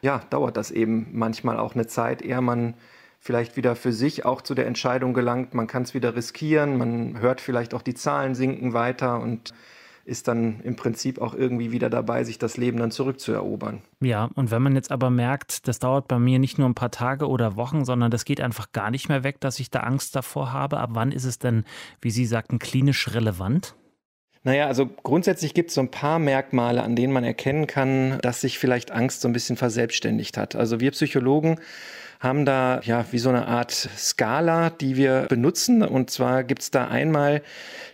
ja, 0.00 0.22
dauert 0.30 0.56
das 0.56 0.70
eben 0.70 1.08
manchmal 1.12 1.58
auch 1.58 1.74
eine 1.74 1.86
Zeit, 1.86 2.22
ehe 2.22 2.40
man 2.40 2.72
vielleicht 3.20 3.58
wieder 3.58 3.76
für 3.76 3.92
sich 3.92 4.24
auch 4.24 4.40
zu 4.40 4.54
der 4.54 4.66
Entscheidung 4.66 5.12
gelangt, 5.12 5.52
man 5.52 5.66
kann 5.66 5.82
es 5.82 5.92
wieder 5.92 6.16
riskieren, 6.16 6.78
man 6.78 7.20
hört 7.20 7.42
vielleicht 7.42 7.74
auch 7.74 7.82
die 7.82 7.92
Zahlen 7.92 8.34
sinken 8.34 8.72
weiter 8.72 9.20
und 9.20 9.52
ist 10.10 10.28
dann 10.28 10.60
im 10.60 10.76
Prinzip 10.76 11.20
auch 11.20 11.34
irgendwie 11.34 11.72
wieder 11.72 11.88
dabei, 11.88 12.24
sich 12.24 12.38
das 12.38 12.56
Leben 12.56 12.78
dann 12.78 12.90
zurückzuerobern. 12.90 13.80
Ja, 14.00 14.28
und 14.34 14.50
wenn 14.50 14.60
man 14.60 14.74
jetzt 14.74 14.90
aber 14.90 15.08
merkt, 15.08 15.68
das 15.68 15.78
dauert 15.78 16.08
bei 16.08 16.18
mir 16.18 16.38
nicht 16.38 16.58
nur 16.58 16.68
ein 16.68 16.74
paar 16.74 16.90
Tage 16.90 17.28
oder 17.28 17.56
Wochen, 17.56 17.84
sondern 17.84 18.10
das 18.10 18.24
geht 18.24 18.40
einfach 18.40 18.72
gar 18.72 18.90
nicht 18.90 19.08
mehr 19.08 19.24
weg, 19.24 19.40
dass 19.40 19.60
ich 19.60 19.70
da 19.70 19.80
Angst 19.80 20.16
davor 20.16 20.52
habe, 20.52 20.78
ab 20.80 20.90
wann 20.92 21.12
ist 21.12 21.24
es 21.24 21.38
denn, 21.38 21.64
wie 22.00 22.10
Sie 22.10 22.26
sagten, 22.26 22.58
klinisch 22.58 23.14
relevant? 23.14 23.76
Naja, 24.42 24.66
also 24.66 24.86
grundsätzlich 24.86 25.52
gibt 25.52 25.68
es 25.68 25.74
so 25.74 25.82
ein 25.82 25.90
paar 25.90 26.18
Merkmale, 26.18 26.82
an 26.82 26.96
denen 26.96 27.12
man 27.12 27.24
erkennen 27.24 27.66
kann, 27.66 28.18
dass 28.22 28.40
sich 28.40 28.58
vielleicht 28.58 28.90
Angst 28.90 29.20
so 29.20 29.28
ein 29.28 29.34
bisschen 29.34 29.56
verselbstständigt 29.56 30.36
hat. 30.38 30.56
Also 30.56 30.80
wir 30.80 30.90
Psychologen 30.92 31.60
haben 32.20 32.44
da 32.44 32.80
ja 32.84 33.06
wie 33.10 33.18
so 33.18 33.30
eine 33.30 33.46
Art 33.48 33.72
Skala, 33.72 34.68
die 34.68 34.96
wir 34.96 35.22
benutzen. 35.22 35.82
Und 35.82 36.10
zwar 36.10 36.44
gibt 36.44 36.60
es 36.60 36.70
da 36.70 36.86
einmal 36.86 37.40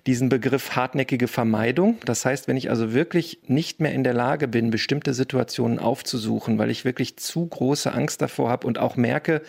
diesen 0.07 0.29
Begriff 0.29 0.75
hartnäckige 0.75 1.29
Vermeidung. 1.29 1.99
Das 2.05 2.25
heißt, 2.25 2.49
wenn 2.49 2.57
ich 2.57 2.69
also 2.69 2.93
wirklich 2.93 3.39
nicht 3.47 3.81
mehr 3.81 3.93
in 3.93 4.03
der 4.03 4.15
Lage 4.15 4.49
bin, 4.49 4.71
bestimmte 4.71 5.15
Situationen 5.15 5.79
aufzusuchen, 5.79 6.59
weil 6.59 6.71
ich 6.71 6.85
wirklich 6.85 7.17
zu 7.17 7.47
große 7.47 7.93
Angst 7.93 8.21
davor 8.21 8.51
habe 8.51 8.67
und 8.67 8.79
auch 8.79 8.97
merke, 8.97 9.43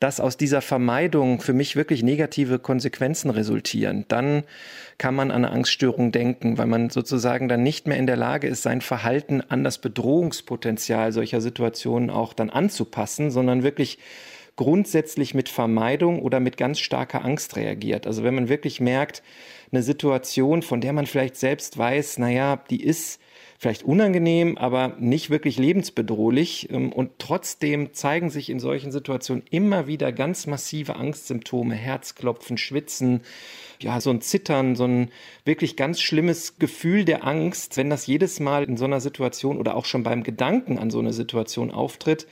dass 0.00 0.20
aus 0.20 0.36
dieser 0.36 0.60
Vermeidung 0.60 1.40
für 1.40 1.52
mich 1.52 1.76
wirklich 1.76 2.02
negative 2.02 2.58
Konsequenzen 2.58 3.30
resultieren, 3.30 4.04
dann 4.08 4.44
kann 4.98 5.14
man 5.14 5.30
an 5.30 5.44
eine 5.44 5.54
Angststörung 5.54 6.12
denken, 6.12 6.58
weil 6.58 6.66
man 6.66 6.90
sozusagen 6.90 7.48
dann 7.48 7.62
nicht 7.62 7.86
mehr 7.86 7.96
in 7.96 8.06
der 8.06 8.16
Lage 8.16 8.46
ist, 8.46 8.62
sein 8.62 8.80
Verhalten 8.80 9.42
an 9.48 9.64
das 9.64 9.78
Bedrohungspotenzial 9.78 11.12
solcher 11.12 11.40
Situationen 11.40 12.10
auch 12.10 12.32
dann 12.32 12.50
anzupassen, 12.50 13.30
sondern 13.30 13.62
wirklich 13.62 13.98
grundsätzlich 14.56 15.34
mit 15.34 15.48
Vermeidung 15.48 16.20
oder 16.20 16.40
mit 16.40 16.56
ganz 16.56 16.80
starker 16.80 17.24
Angst 17.24 17.56
reagiert. 17.56 18.06
Also 18.06 18.24
wenn 18.24 18.34
man 18.34 18.48
wirklich 18.48 18.80
merkt, 18.80 19.22
eine 19.70 19.82
Situation, 19.82 20.62
von 20.62 20.80
der 20.80 20.92
man 20.92 21.06
vielleicht 21.06 21.36
selbst 21.36 21.76
weiß, 21.76 22.18
naja, 22.18 22.62
die 22.70 22.82
ist 22.82 23.20
vielleicht 23.58 23.84
unangenehm, 23.84 24.58
aber 24.58 24.96
nicht 24.98 25.30
wirklich 25.30 25.58
lebensbedrohlich. 25.58 26.70
Ähm, 26.70 26.92
und 26.92 27.12
trotzdem 27.18 27.94
zeigen 27.94 28.30
sich 28.30 28.50
in 28.50 28.60
solchen 28.60 28.92
Situationen 28.92 29.44
immer 29.50 29.86
wieder 29.86 30.12
ganz 30.12 30.46
massive 30.46 30.96
Angstsymptome, 30.96 31.74
Herzklopfen, 31.74 32.58
Schwitzen, 32.58 33.22
ja, 33.80 34.00
so 34.00 34.10
ein 34.10 34.20
Zittern, 34.20 34.74
so 34.74 34.84
ein 34.84 35.10
wirklich 35.44 35.76
ganz 35.76 36.00
schlimmes 36.00 36.58
Gefühl 36.58 37.04
der 37.04 37.26
Angst, 37.26 37.76
wenn 37.76 37.90
das 37.90 38.06
jedes 38.06 38.40
Mal 38.40 38.64
in 38.64 38.76
so 38.76 38.84
einer 38.84 39.00
Situation 39.00 39.58
oder 39.58 39.76
auch 39.76 39.84
schon 39.84 40.02
beim 40.02 40.22
Gedanken 40.22 40.78
an 40.78 40.90
so 40.90 40.98
eine 40.98 41.12
Situation 41.12 41.70
auftritt, 41.70 42.26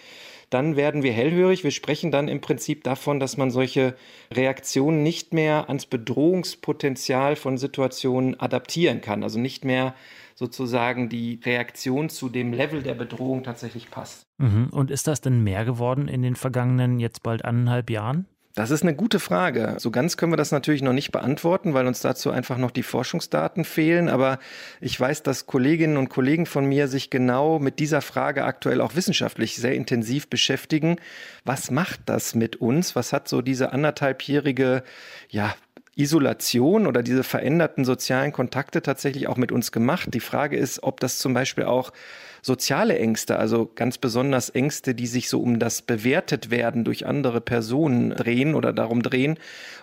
dann 0.55 0.77
werden 0.77 1.03
wir 1.03 1.13
hellhörig. 1.13 1.65
Wir 1.65 1.73
sprechen 1.73 2.13
dann 2.13 2.29
im 2.29 2.41
Prinzip 2.41 2.85
davon, 2.85 3.19
dass 3.19 3.37
man 3.37 3.51
solche 3.51 3.97
Reaktionen 4.33 5.03
nicht 5.03 5.35
mehr 5.35 5.69
ans 5.69 5.85
Bedrohungspotenzial 5.85 7.35
von 7.35 7.59
Situationen 7.59 8.39
adaptieren 8.39 9.01
kann. 9.01 9.25
Also 9.25 9.41
nicht 9.41 9.65
mehr 9.65 9.97
sozusagen 10.37 11.09
die 11.09 11.41
Reaktion 11.45 12.09
zu 12.09 12.29
dem 12.29 12.53
Level 12.53 12.83
der 12.83 12.95
Bedrohung 12.95 13.43
tatsächlich 13.43 13.91
passt. 13.91 14.27
Mhm. 14.39 14.69
Und 14.71 14.93
ist 14.93 15.09
das 15.09 15.21
denn 15.21 15.43
mehr 15.43 15.65
geworden 15.65 16.07
in 16.07 16.23
den 16.23 16.37
vergangenen 16.37 17.01
jetzt 17.01 17.25
bald 17.25 17.45
anderthalb 17.45 17.91
Jahren? 17.91 18.27
Das 18.55 18.71
ist 18.71 18.83
eine 18.83 18.95
gute 18.95 19.19
Frage. 19.19 19.75
So 19.79 19.91
ganz 19.91 20.17
können 20.17 20.31
wir 20.31 20.37
das 20.37 20.53
natürlich 20.53 20.81
noch 20.81 20.93
nicht 20.93 21.11
beantworten, 21.11 21.75
weil 21.75 21.89
uns 21.89 22.01
dazu 22.01 22.31
einfach 22.31 22.57
noch 22.57 22.71
die 22.71 22.85
Forschungsdaten 22.85 23.65
fehlen. 23.65 24.09
Aber 24.09 24.39
ich 24.81 24.99
weiß, 24.99 25.25
dass 25.25 25.47
Kolleginnen 25.47 25.97
und 25.97 26.09
Kollegen 26.09 26.47
von 26.47 26.65
mir 26.65 26.87
sich 26.87 27.11
genau 27.11 27.59
mit 27.59 27.81
dieser 27.81 28.01
Frage 28.01 28.45
aktuell 28.45 28.81
auch 28.81 28.95
wissenschaftlich 28.95 29.57
sehr 29.57 29.75
intensiv 29.75 30.29
beschäftigen. 30.29 30.99
Was 31.45 31.73
macht 31.73 32.03
das 32.07 32.37
mit 32.37 32.55
uns? 32.57 32.95
Was 32.95 33.13
hat 33.13 33.27
so 33.27 33.43
diese 33.43 33.73
anderthalbjährige, 33.73 34.85
ja, 35.31 35.53
Isolation 35.97 36.87
oder 36.87 37.03
diese 37.03 37.23
veränderten 37.23 37.85
sozialen 37.85 38.33
Kontakte 38.33 38.83
tatsächlich 38.83 39.29
auch 39.29 39.37
mit 39.37 39.53
uns 39.53 39.71
gemacht. 39.71 40.13
Die 40.13 40.21
Frage 40.21 40.57
ist, 40.57 40.83
ob 40.83 40.99
das 40.99 41.19
zum 41.19 41.35
Beispiel 41.35 41.65
auch 41.65 41.93
soziale 42.45 42.99
Ängste, 42.99 43.39
also 43.39 43.71
ganz 43.75 43.97
besonders 43.97 44.51
Ängste, 44.51 44.95
die 44.95 45.07
sich 45.07 45.31
so 45.31 45.41
um 45.41 45.59
das 45.59 45.81
bewertet 45.81 46.51
werden 46.51 46.85
durch 46.85 47.07
andere 47.07 47.41
Personen 47.41 48.11
drehen 48.11 48.55
oder 48.55 48.75
darum 48.75 49.03
drehen, 49.03 49.39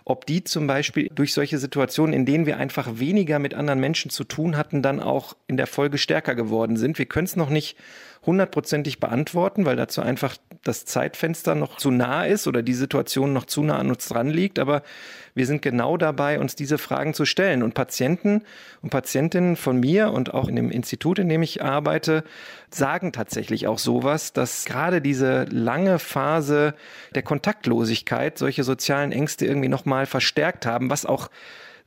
ob 0.06 0.28
die 0.28 0.44
zum 0.44 0.68
Beispiel 0.68 1.10
durch 1.16 1.34
solche 1.34 1.58
Situationen, 1.58 2.14
in 2.14 2.26
denen 2.28 2.46
wir 2.46 2.58
einfach 2.58 3.00
weniger 3.00 3.40
mit 3.40 3.56
anderen 3.56 3.80
Menschen 3.80 4.12
zu 4.12 4.24
tun 4.24 4.58
hatten, 4.58 4.84
dann 4.84 5.00
auch 5.00 5.36
in 5.48 5.58
der 5.58 5.66
Folge 5.66 5.98
stärker 5.98 6.36
geworden 6.36 6.78
sind. 6.78 7.00
Wir 7.00 7.08
können 7.08 7.26
es 7.26 7.36
noch 7.36 7.50
nicht 7.50 7.78
hundertprozentig 8.28 9.00
beantworten, 9.00 9.66
weil 9.66 9.76
dazu 9.76 10.02
einfach 10.02 10.38
das 10.64 10.86
Zeitfenster 10.86 11.56
noch 11.56 11.78
zu 11.78 11.90
nah 11.90 12.26
ist 12.26 12.48
oder 12.48 12.62
die 12.62 12.74
Situation 12.74 13.34
noch 13.34 13.46
zu 13.46 13.64
nah 13.64 13.80
an 13.80 13.90
uns 13.90 14.08
dran 14.08 14.30
liegt, 14.30 14.60
aber 14.60 14.84
wir 15.34 15.46
sind 15.46 15.62
genau 15.62 15.98
dabei, 15.98 16.40
uns 16.40 16.56
diese 16.56 16.78
Fragen 16.78 17.14
zu 17.14 17.26
stellen. 17.26 17.64
Und 17.64 17.74
Patienten 17.74 18.44
und 18.82 18.90
Patientinnen 18.90 19.56
von 19.56 19.80
mir 19.80 20.12
und 20.12 20.34
auch 20.34 20.48
in 20.48 20.56
dem 20.56 20.70
Institut, 20.70 21.20
in 21.20 21.30
dem 21.30 21.42
ich 21.42 21.64
arbeite, 21.64 22.24
sagen 22.70 23.12
tatsächlich 23.12 23.68
auch 23.68 23.80
sowas, 23.80 24.34
dass 24.34 24.66
gerade 24.66 25.02
diese 25.02 25.46
lange 25.46 26.00
Phase 26.00 26.76
der 27.16 27.24
Kontaktlosigkeit 27.24 28.38
solche 28.38 28.64
sozialen 28.64 29.12
Ängste 29.12 29.46
irgendwie 29.46 29.70
nochmal 29.70 30.06
verstärkt 30.06 30.66
haben, 30.66 30.90
was 30.90 31.06
auch 31.06 31.30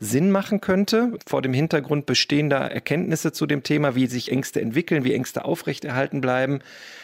Sinn 0.00 0.30
machen 0.30 0.60
könnte, 0.60 1.16
vor 1.26 1.42
dem 1.42 1.52
Hintergrund 1.52 2.06
bestehender 2.06 2.58
Erkenntnisse 2.70 3.32
zu 3.32 3.46
dem 3.46 3.62
Thema, 3.62 3.94
wie 3.94 4.06
sich 4.06 4.32
Ängste 4.32 4.60
entwickeln, 4.60 5.04
wie 5.04 5.14
Ängste 5.14 5.44
aufrechterhalten 5.44 6.20
bleiben. 6.20 6.58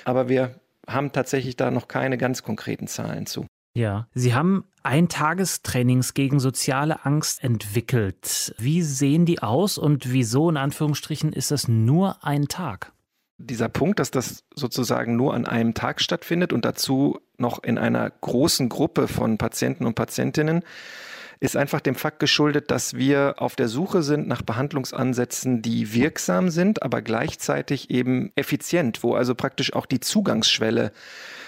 Aber 0.05 0.29
wir 0.29 0.57
haben 0.89 1.13
tatsächlich 1.13 1.57
da 1.57 1.71
noch 1.71 1.89
keine 1.89 2.19
ganz 2.19 2.43
konkreten 2.43 2.87
Zahlen 2.87 3.27
zu. 3.27 3.47
Ja, 3.75 4.09
Sie 4.15 4.35
haben 4.35 4.65
Eintagestrainings 4.83 6.15
gegen 6.15 6.41
soziale 6.41 7.05
Angst 7.05 7.45
entwickelt. 7.45 8.55
Wie 8.59 8.83
sehen 8.83 9.27
die 9.27 9.43
aus 9.43 9.79
und 9.79 10.13
wieso 10.13 10.51
in 10.51 10.57
Anführungsstrichen 10.57 11.33
ist 11.33 11.51
das 11.51 11.69
nur 11.69 12.25
ein 12.25 12.49
Tag? 12.49 12.93
Dieser 13.39 13.69
Punkt, 13.69 14.01
dass 14.01 14.11
das 14.11 14.45
sozusagen 14.55 15.17
nur 15.17 15.35
an 15.35 15.47
einem 15.47 15.73
Tag 15.75 16.01
stattfindet 16.01 16.53
und 16.53 16.65
dazu 16.65 17.21
noch 17.39 17.63
in 17.63 17.79
einer 17.79 18.11
großen 18.11 18.69
Gruppe 18.69 19.09
von 19.09 19.39
Patienten 19.39 19.87
und 19.87 19.95
Patientinnen, 19.95 20.63
ist 21.41 21.57
einfach 21.57 21.81
dem 21.81 21.95
Fakt 21.95 22.21
geschuldet, 22.21 22.71
dass 22.71 22.95
wir 22.95 23.37
auf 23.39 23.57
der 23.57 23.69
Suche 23.69 24.03
sind 24.03 24.29
nach 24.29 24.43
Behandlungsansätzen, 24.43 25.63
die 25.63 25.95
wirksam 25.95 26.51
sind, 26.51 26.83
aber 26.83 27.01
gleichzeitig 27.01 27.91
eben 27.91 28.31
effizient, 28.37 29.03
wo 29.03 29.15
also 29.15 29.35
praktisch 29.35 29.73
auch 29.73 29.87
die 29.87 30.01
Zugangsschwelle 30.01 30.93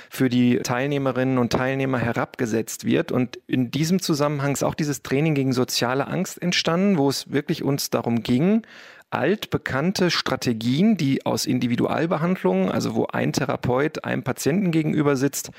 für 0.09 0.29
die 0.29 0.59
Teilnehmerinnen 0.59 1.39
und 1.39 1.53
Teilnehmer 1.53 1.99
herabgesetzt 1.99 2.85
wird. 2.85 3.13
Und 3.13 3.39
in 3.47 3.71
diesem 3.71 4.01
Zusammenhang 4.01 4.53
ist 4.53 4.63
auch 4.63 4.75
dieses 4.75 5.03
Training 5.03 5.35
gegen 5.35 5.53
soziale 5.53 6.07
Angst 6.07 6.41
entstanden, 6.41 6.99
wo 6.99 7.09
es 7.09 7.31
wirklich 7.31 7.63
uns 7.63 7.91
darum 7.91 8.23
ging, 8.23 8.63
altbekannte 9.12 10.11
Strategien, 10.11 10.97
die 10.97 11.26
aus 11.26 11.45
Individualbehandlungen, 11.45 12.71
also 12.71 12.95
wo 12.95 13.07
ein 13.07 13.33
Therapeut 13.35 14.04
einem 14.04 14.23
Patienten 14.23 14.71
gegenüber 14.71 15.16
sitzt, 15.16 15.50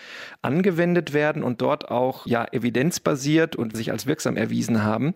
angewendet 0.41 1.13
werden 1.13 1.43
und 1.43 1.62
dort 1.62 1.91
auch 1.91 2.25
ja 2.25 2.45
evidenzbasiert 2.51 3.55
und 3.55 3.75
sich 3.75 3.91
als 3.91 4.07
wirksam 4.07 4.38
erwiesen 4.38 4.83
haben, 4.83 5.13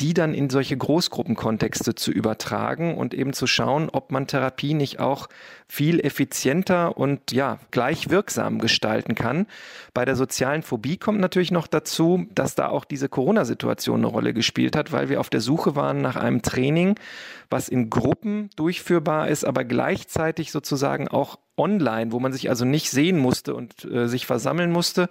die 0.00 0.14
dann 0.14 0.32
in 0.32 0.48
solche 0.48 0.76
Großgruppenkontexte 0.76 1.94
zu 1.94 2.10
übertragen 2.10 2.96
und 2.96 3.12
eben 3.12 3.34
zu 3.34 3.46
schauen, 3.46 3.90
ob 3.90 4.10
man 4.10 4.26
Therapie 4.26 4.72
nicht 4.72 4.98
auch 4.98 5.28
viel 5.66 6.00
effizienter 6.00 6.96
und 6.96 7.32
ja, 7.32 7.58
gleich 7.70 8.08
wirksam 8.08 8.60
gestalten 8.60 9.14
kann. 9.14 9.46
Bei 9.92 10.04
der 10.04 10.16
sozialen 10.16 10.62
Phobie 10.62 10.96
kommt 10.96 11.20
natürlich 11.20 11.50
noch 11.50 11.66
dazu, 11.66 12.26
dass 12.34 12.54
da 12.54 12.68
auch 12.68 12.84
diese 12.84 13.08
Corona-Situation 13.08 14.00
eine 14.00 14.06
Rolle 14.06 14.32
gespielt 14.32 14.76
hat, 14.76 14.92
weil 14.92 15.08
wir 15.08 15.20
auf 15.20 15.30
der 15.30 15.40
Suche 15.40 15.74
waren 15.76 16.00
nach 16.00 16.16
einem 16.16 16.42
Training, 16.42 16.94
was 17.50 17.68
in 17.74 17.90
Gruppen 17.90 18.50
durchführbar 18.54 19.26
ist, 19.26 19.44
aber 19.44 19.64
gleichzeitig 19.64 20.52
sozusagen 20.52 21.08
auch 21.08 21.40
online, 21.56 22.12
wo 22.12 22.20
man 22.20 22.32
sich 22.32 22.48
also 22.48 22.64
nicht 22.64 22.90
sehen 22.90 23.18
musste 23.18 23.54
und 23.54 23.84
äh, 23.84 24.08
sich 24.08 24.26
versammeln 24.26 24.70
musste. 24.70 25.08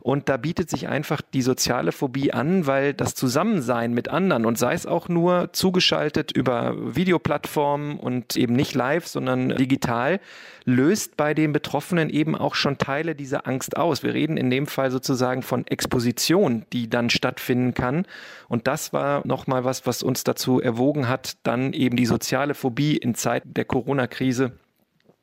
Und 0.00 0.28
da 0.28 0.36
bietet 0.36 0.70
sich 0.70 0.86
einfach 0.88 1.20
die 1.20 1.42
soziale 1.42 1.90
Phobie 1.90 2.32
an, 2.32 2.66
weil 2.66 2.94
das 2.94 3.16
Zusammensein 3.16 3.92
mit 3.92 4.08
anderen 4.08 4.46
und 4.46 4.56
sei 4.56 4.72
es 4.72 4.86
auch 4.86 5.08
nur 5.08 5.52
zugeschaltet 5.52 6.30
über 6.30 6.74
Videoplattformen 6.94 7.98
und 7.98 8.36
eben 8.36 8.54
nicht 8.54 8.74
live, 8.74 9.06
sondern 9.08 9.48
digital, 9.48 10.20
löst 10.64 11.16
bei 11.16 11.34
den 11.34 11.52
Betroffenen 11.52 12.08
eben 12.10 12.36
auch 12.36 12.54
schon 12.54 12.78
Teile 12.78 13.16
dieser 13.16 13.48
Angst 13.48 13.76
aus. 13.76 14.04
Wir 14.04 14.14
reden 14.14 14.36
in 14.36 14.50
dem 14.50 14.68
Fall 14.68 14.92
sozusagen 14.92 15.42
von 15.42 15.66
Exposition, 15.66 16.64
die 16.72 16.88
dann 16.88 17.10
stattfinden 17.10 17.74
kann. 17.74 18.06
Und 18.48 18.68
das 18.68 18.92
war 18.92 19.26
nochmal 19.26 19.64
was, 19.64 19.86
was 19.86 20.04
uns 20.04 20.22
dazu 20.22 20.60
erwogen 20.60 21.08
hat, 21.08 21.36
dann 21.42 21.72
eben 21.72 21.96
die 21.96 22.06
soziale 22.06 22.54
Phobie 22.54 22.96
in 22.96 23.16
Zeiten 23.16 23.54
der 23.54 23.64
Corona-Krise 23.64 24.52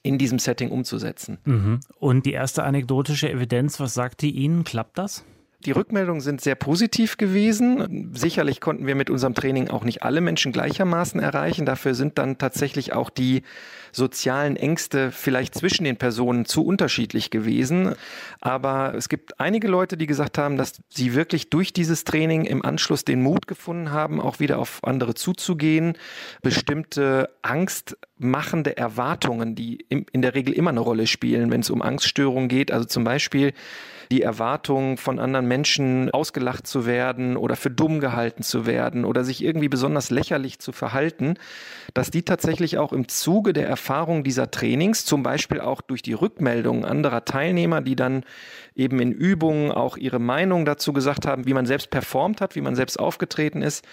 in 0.04 0.18
diesem 0.18 0.38
Setting 0.38 0.70
umzusetzen. 0.70 1.40
Mhm. 1.46 1.80
Und 1.98 2.26
die 2.26 2.34
erste 2.34 2.64
anekdotische 2.64 3.32
Evidenz, 3.32 3.80
was 3.80 3.94
sagt 3.94 4.22
die 4.22 4.32
Ihnen? 4.32 4.64
Klappt 4.64 4.98
das? 4.98 5.26
Die 5.66 5.72
Rückmeldungen 5.72 6.22
sind 6.22 6.42
sehr 6.42 6.56
positiv 6.56 7.18
gewesen. 7.18 8.12
Sicherlich 8.14 8.60
konnten 8.60 8.86
wir 8.86 8.96
mit 8.96 9.10
unserem 9.10 9.34
Training 9.34 9.70
auch 9.70 9.86
nicht 9.86 10.04
alle 10.04 10.20
Menschen 10.20 10.52
gleichermaßen 10.52 11.22
erreichen. 11.22 11.66
Dafür 11.66 11.96
sind 11.96 12.18
dann 12.18 12.38
tatsächlich 12.38 12.94
auch 12.94 13.10
die 13.10 13.44
sozialen 13.94 14.58
Ängste 14.58 15.12
vielleicht 15.12 15.56
zwischen 15.56 15.86
den 15.86 15.98
Personen 15.98 16.46
zu 16.46 16.66
unterschiedlich 16.66 17.30
gewesen. 17.30 17.96
Aber 18.42 18.94
es 18.96 19.08
gibt 19.08 19.40
einige 19.40 19.68
Leute, 19.68 19.96
die 19.96 20.08
gesagt 20.08 20.38
haben, 20.38 20.58
dass 20.58 20.82
sie 20.90 21.14
wirklich 21.14 21.50
durch 21.50 21.72
dieses 21.72 22.04
Training 22.04 22.44
im 22.44 22.66
Anschluss 22.66 23.06
den 23.06 23.22
Mut 23.22 23.48
gefunden 23.48 23.92
haben, 23.92 24.20
auch 24.20 24.40
wieder 24.40 24.60
auf 24.60 24.80
andere 24.84 25.14
zuzugehen, 25.14 25.94
bestimmte 26.42 27.30
angstmachende 27.42 28.76
Erwartungen, 28.76 29.56
die 29.56 29.86
in 29.90 30.22
der 30.22 30.34
Regel 30.34 30.54
immer 30.54 30.72
eine 30.72 30.82
Rolle 30.82 31.08
spielen, 31.08 31.52
wenn 31.52 31.62
es 31.62 31.70
um 31.70 31.82
Angststörungen 31.82 32.50
geht. 32.50 32.72
Also 32.72 32.86
zum 32.86 33.04
Beispiel 33.04 33.54
die 34.12 34.22
Erwartung 34.22 34.98
von 34.98 35.20
anderen 35.20 35.48
Menschen 35.48 36.12
ausgelacht 36.12 36.68
zu 36.68 36.86
werden 36.86 37.38
oder 37.38 37.56
für 37.56 37.70
dumm 37.70 38.00
gehalten 38.00 38.44
zu 38.44 38.66
werden 38.66 39.06
oder 39.06 39.24
sich 39.24 39.44
irgendwie 39.44 39.70
besonders 39.70 40.10
lächerlich 40.10 40.60
zu 40.60 40.72
verhalten, 40.72 41.36
dass 41.94 42.12
die 42.12 42.24
tatsächlich 42.24 42.78
auch 42.78 42.94
im 42.94 43.08
Zuge 43.08 43.54
der 43.54 43.68
Erfahrung 43.68 44.24
dieser 44.24 44.52
Trainings, 44.52 45.06
zum 45.06 45.24
Beispiel 45.24 45.62
auch 45.62 45.82
durch 45.82 46.02
die 46.02 46.14
Rückmeldungen 46.14 46.86
anderer 46.86 47.26
Teilnehmer, 47.26 47.82
die 47.82 47.96
dann 47.96 48.24
eben 48.76 49.00
in 49.00 49.12
Übungen 49.12 49.72
auch 49.72 49.98
ihre 49.98 50.20
Meinung 50.20 50.66
dazu 50.66 50.94
gesagt 50.94 51.26
haben, 51.26 51.46
wie 51.46 51.54
man 51.54 51.66
selbst 51.66 51.90
performt 51.90 52.42
hat, 52.42 52.56
wie 52.56 52.62
man 52.62 52.76
selbst 52.76 53.00
aufgetreten 53.00 53.62
ist, 53.62 53.86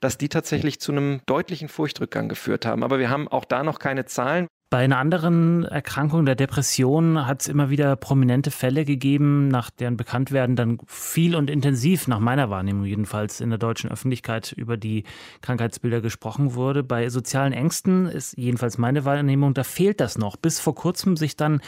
dass 0.00 0.18
die 0.18 0.28
tatsächlich 0.28 0.80
zu 0.80 0.92
einem 0.92 1.20
deutlichen 1.26 1.68
Furchtrückgang 1.68 2.28
geführt 2.28 2.66
haben. 2.66 2.82
Aber 2.84 2.98
wir 2.98 3.10
haben 3.10 3.28
auch 3.28 3.44
da 3.44 3.62
noch 3.62 3.78
keine 3.78 4.04
Zahlen. 4.04 4.46
Bei 4.70 4.84
einer 4.84 4.98
anderen 4.98 5.64
Erkrankung 5.64 6.26
der 6.26 6.34
Depression 6.34 7.26
hat 7.26 7.40
es 7.40 7.48
immer 7.48 7.70
wieder 7.70 7.96
prominente 7.96 8.50
Fälle 8.50 8.84
gegeben, 8.84 9.48
nach 9.48 9.70
deren 9.70 9.96
Bekanntwerden 9.96 10.56
dann 10.56 10.76
viel 10.86 11.36
und 11.36 11.48
intensiv, 11.48 12.06
nach 12.06 12.18
meiner 12.18 12.50
Wahrnehmung 12.50 12.84
jedenfalls, 12.84 13.40
in 13.40 13.48
der 13.48 13.58
deutschen 13.58 13.90
Öffentlichkeit 13.90 14.52
über 14.52 14.76
die 14.76 15.04
Krankheitsbilder 15.40 16.02
gesprochen 16.02 16.52
wurde. 16.52 16.82
Bei 16.82 17.08
sozialen 17.08 17.54
Ängsten 17.54 18.08
ist 18.08 18.36
jedenfalls 18.36 18.76
meine 18.76 19.06
Wahrnehmung, 19.06 19.54
da 19.54 19.64
fehlt 19.64 20.00
das 20.00 20.18
noch. 20.18 20.36
Bis 20.36 20.60
vor 20.60 20.74
kurzem 20.74 21.16
sich 21.16 21.34
dann 21.34 21.62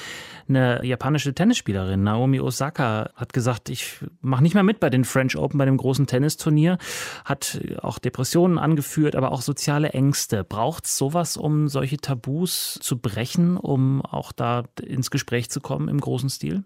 eine 0.46 0.84
japanische 0.84 1.32
Tennisspielerin, 1.32 2.02
Naomi 2.02 2.38
Osaka, 2.38 3.12
hat 3.14 3.32
gesagt, 3.32 3.70
ich 3.70 4.00
mache 4.20 4.42
nicht 4.42 4.52
mehr 4.52 4.62
mit 4.62 4.78
bei 4.78 4.90
den 4.90 5.06
French 5.06 5.38
Open, 5.38 5.56
bei 5.56 5.64
dem 5.64 5.78
großen 5.78 6.06
Tennisturnier, 6.06 6.76
hat 7.24 7.62
auch 7.80 7.98
Depressionen 7.98 8.58
angeführt, 8.58 9.16
aber 9.16 9.32
auch 9.32 9.40
soziale 9.40 9.88
Ängste. 9.94 10.44
Braucht 10.44 10.84
es 10.84 10.98
sowas, 10.98 11.38
um 11.38 11.68
solche 11.68 11.96
Tabus 11.96 12.78
zu 12.89 12.89
zu 12.90 12.98
brechen, 12.98 13.56
um 13.56 14.02
auch 14.02 14.32
da 14.32 14.64
ins 14.82 15.12
Gespräch 15.12 15.48
zu 15.48 15.60
kommen 15.60 15.88
im 15.88 16.00
großen 16.00 16.28
Stil? 16.28 16.64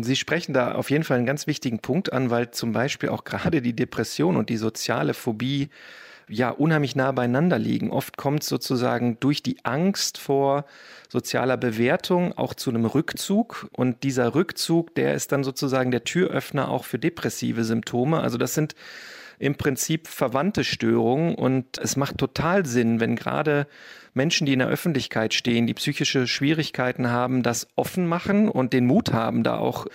Sie 0.00 0.16
sprechen 0.16 0.54
da 0.54 0.72
auf 0.72 0.90
jeden 0.90 1.04
Fall 1.04 1.18
einen 1.18 1.26
ganz 1.26 1.46
wichtigen 1.46 1.80
Punkt 1.80 2.14
an, 2.14 2.30
weil 2.30 2.50
zum 2.50 2.72
Beispiel 2.72 3.10
auch 3.10 3.24
gerade 3.24 3.60
die 3.60 3.76
Depression 3.76 4.38
und 4.38 4.48
die 4.48 4.56
soziale 4.56 5.12
Phobie 5.12 5.68
ja 6.30 6.48
unheimlich 6.48 6.96
nah 6.96 7.12
beieinander 7.12 7.58
liegen. 7.58 7.90
Oft 7.90 8.16
kommt 8.16 8.42
es 8.42 8.48
sozusagen 8.48 9.20
durch 9.20 9.42
die 9.42 9.66
Angst 9.66 10.16
vor 10.16 10.64
sozialer 11.10 11.58
Bewertung 11.58 12.32
auch 12.32 12.54
zu 12.54 12.70
einem 12.70 12.86
Rückzug 12.86 13.68
und 13.72 14.02
dieser 14.02 14.34
Rückzug, 14.34 14.94
der 14.94 15.12
ist 15.12 15.30
dann 15.30 15.44
sozusagen 15.44 15.90
der 15.90 16.04
Türöffner 16.04 16.70
auch 16.70 16.86
für 16.86 16.98
depressive 16.98 17.64
Symptome. 17.64 18.20
Also 18.20 18.38
das 18.38 18.54
sind 18.54 18.74
im 19.38 19.56
Prinzip 19.56 20.08
verwandte 20.08 20.64
Störungen. 20.64 21.34
Und 21.34 21.78
es 21.78 21.96
macht 21.96 22.18
total 22.18 22.66
Sinn, 22.66 23.00
wenn 23.00 23.16
gerade 23.16 23.66
Menschen, 24.14 24.46
die 24.46 24.54
in 24.54 24.60
der 24.60 24.68
Öffentlichkeit 24.68 25.34
stehen, 25.34 25.66
die 25.66 25.74
psychische 25.74 26.26
Schwierigkeiten 26.26 27.10
haben, 27.10 27.42
das 27.42 27.68
offen 27.76 28.06
machen 28.06 28.48
und 28.48 28.72
den 28.72 28.86
Mut 28.86 29.12
haben, 29.12 29.42
da 29.42 29.58
auch 29.58 29.86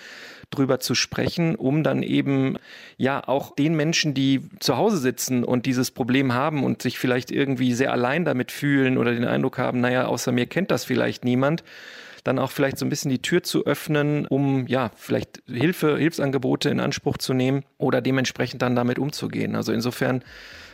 drüber 0.52 0.80
zu 0.80 0.96
sprechen, 0.96 1.56
um 1.56 1.84
dann 1.84 2.04
eben 2.04 2.58
ja 2.98 3.26
auch 3.26 3.56
den 3.56 3.76
Menschen, 3.76 4.14
die 4.14 4.42
zu 4.60 4.78
Hause 4.78 4.98
sitzen 4.98 5.44
und 5.44 5.66
dieses 5.66 5.92
Problem 5.92 6.34
haben 6.34 6.64
und 6.64 6.82
sich 6.82 7.00
vielleicht 7.00 7.32
irgendwie 7.32 7.74
sehr 7.74 7.92
allein 7.92 8.26
damit 8.26 8.52
fühlen 8.52 8.98
oder 8.98 9.14
den 9.14 9.26
Eindruck 9.26 9.58
haben, 9.58 9.80
naja, 9.80 10.06
außer 10.06 10.32
mir 10.32 10.46
kennt 10.46 10.70
das 10.70 10.84
vielleicht 10.84 11.24
niemand, 11.24 11.64
dann 12.24 12.40
auch 12.40 12.52
vielleicht 12.52 12.78
so 12.78 12.86
ein 12.86 12.90
bisschen 12.90 13.12
die 13.12 13.22
Tür 13.22 13.44
zu 13.44 13.66
öffnen, 13.66 14.26
um 14.28 14.68
ja, 14.68 14.92
vielleicht 14.96 15.42
Hilfe, 15.48 15.98
Hilfsangebote 15.98 16.70
in 16.70 16.80
Anspruch 16.80 17.18
zu 17.18 17.34
nehmen 17.34 17.64
oder 17.78 18.02
dementsprechend 18.02 18.62
dann 18.62 18.76
damit 18.76 19.00
umzugehen. 19.00 19.56
Also 19.56 19.74
insofern 19.74 20.24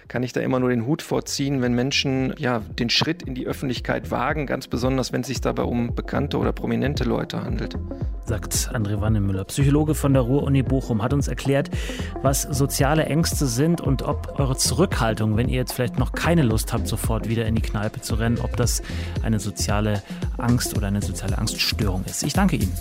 kann 0.08 0.24
ich 0.24 0.34
da 0.34 0.42
immer 0.42 0.60
nur 0.60 0.70
den 0.70 0.86
Hut 0.86 1.02
vorziehen, 1.02 1.62
wenn 1.62 1.74
Menschen 1.74 2.34
ja 2.38 2.60
den 2.60 2.90
Schritt 2.90 3.24
in 3.24 3.36
die 3.36 3.46
Öffentlichkeit 3.46 4.12
wagen, 4.12 4.46
ganz 4.46 4.68
besonders 4.68 5.12
wenn 5.12 5.22
es 5.22 5.28
sich 5.28 5.42
dabei 5.42 5.64
um 5.64 5.96
bekannte 5.96 6.38
oder 6.38 6.54
prominente 6.54 7.04
Leute 7.04 7.44
handelt. 7.44 7.78
Sagt 8.26 8.72
André 8.74 9.00
Wannemüller, 9.00 9.46
Psychologe 9.46 9.96
von 9.96 10.14
der 10.14 10.22
Ruhr-Uni 10.24 10.64
Bochum, 10.64 11.02
hat 11.02 11.14
uns 11.14 11.28
erklärt, 11.28 11.70
was 12.22 12.42
soziale 12.42 13.06
Ängste 13.06 13.46
sind 13.46 13.82
und 13.82 14.04
ob 14.04 14.40
eure 14.40 14.58
Zurückhaltung, 14.58 15.38
wenn 15.38 15.50
ihr 15.50 15.58
jetzt 15.58 15.74
vielleicht 15.74 15.98
noch 15.98 16.12
keine 16.12 16.44
Lust 16.44 16.74
habt, 16.74 16.88
sofort 16.88 17.30
wieder 17.30 17.46
in 17.46 17.56
die 17.56 17.62
Kneipe 17.62 18.02
zu 18.02 18.16
rennen, 18.16 18.40
ob 18.42 18.56
das 18.58 18.82
eine 19.24 19.40
soziale 19.40 20.04
Angst 20.38 20.76
oder 20.76 20.88
eine 20.88 21.02
soziale 21.02 21.38
Angststörung 21.38 22.04
ist. 22.06 22.24
Ich 22.24 22.34
danke 22.34 22.58
Ihnen. 22.58 22.74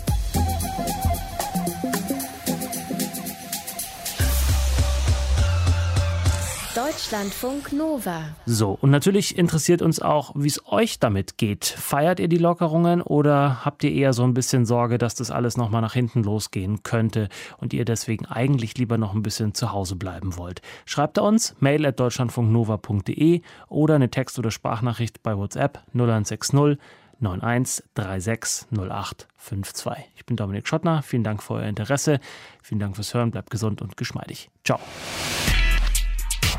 Deutschlandfunk 7.07 7.71
Nova. 7.71 8.35
So, 8.45 8.77
und 8.81 8.91
natürlich 8.91 9.37
interessiert 9.37 9.81
uns 9.81 10.01
auch, 10.01 10.33
wie 10.35 10.49
es 10.49 10.67
euch 10.67 10.99
damit 10.99 11.37
geht. 11.37 11.63
Feiert 11.63 12.19
ihr 12.19 12.27
die 12.27 12.37
Lockerungen 12.37 13.01
oder 13.01 13.63
habt 13.63 13.85
ihr 13.85 13.93
eher 13.93 14.11
so 14.11 14.25
ein 14.25 14.33
bisschen 14.33 14.65
Sorge, 14.65 14.97
dass 14.97 15.15
das 15.15 15.31
alles 15.31 15.55
nochmal 15.55 15.81
nach 15.81 15.93
hinten 15.93 16.21
losgehen 16.21 16.83
könnte 16.83 17.29
und 17.59 17.73
ihr 17.73 17.85
deswegen 17.85 18.25
eigentlich 18.25 18.77
lieber 18.77 18.97
noch 18.97 19.13
ein 19.13 19.23
bisschen 19.23 19.53
zu 19.53 19.71
Hause 19.71 19.95
bleiben 19.95 20.35
wollt? 20.35 20.61
Schreibt 20.83 21.17
uns 21.17 21.55
mail 21.61 21.85
at 21.85 21.97
deutschlandfunknova.de 21.97 23.41
oder 23.69 23.95
eine 23.95 24.11
Text- 24.11 24.37
oder 24.37 24.51
Sprachnachricht 24.51 25.23
bei 25.23 25.37
WhatsApp 25.37 25.79
0160 25.93 26.77
91360852. 27.21 29.95
Ich 30.17 30.25
bin 30.25 30.35
Dominik 30.35 30.67
Schottner. 30.67 31.03
Vielen 31.03 31.23
Dank 31.23 31.41
für 31.41 31.53
euer 31.53 31.67
Interesse. 31.67 32.19
Vielen 32.61 32.79
Dank 32.79 32.97
fürs 32.97 33.13
Hören. 33.13 33.31
Bleibt 33.31 33.49
gesund 33.49 33.81
und 33.81 33.95
geschmeidig. 33.95 34.49
Ciao. 34.65 34.81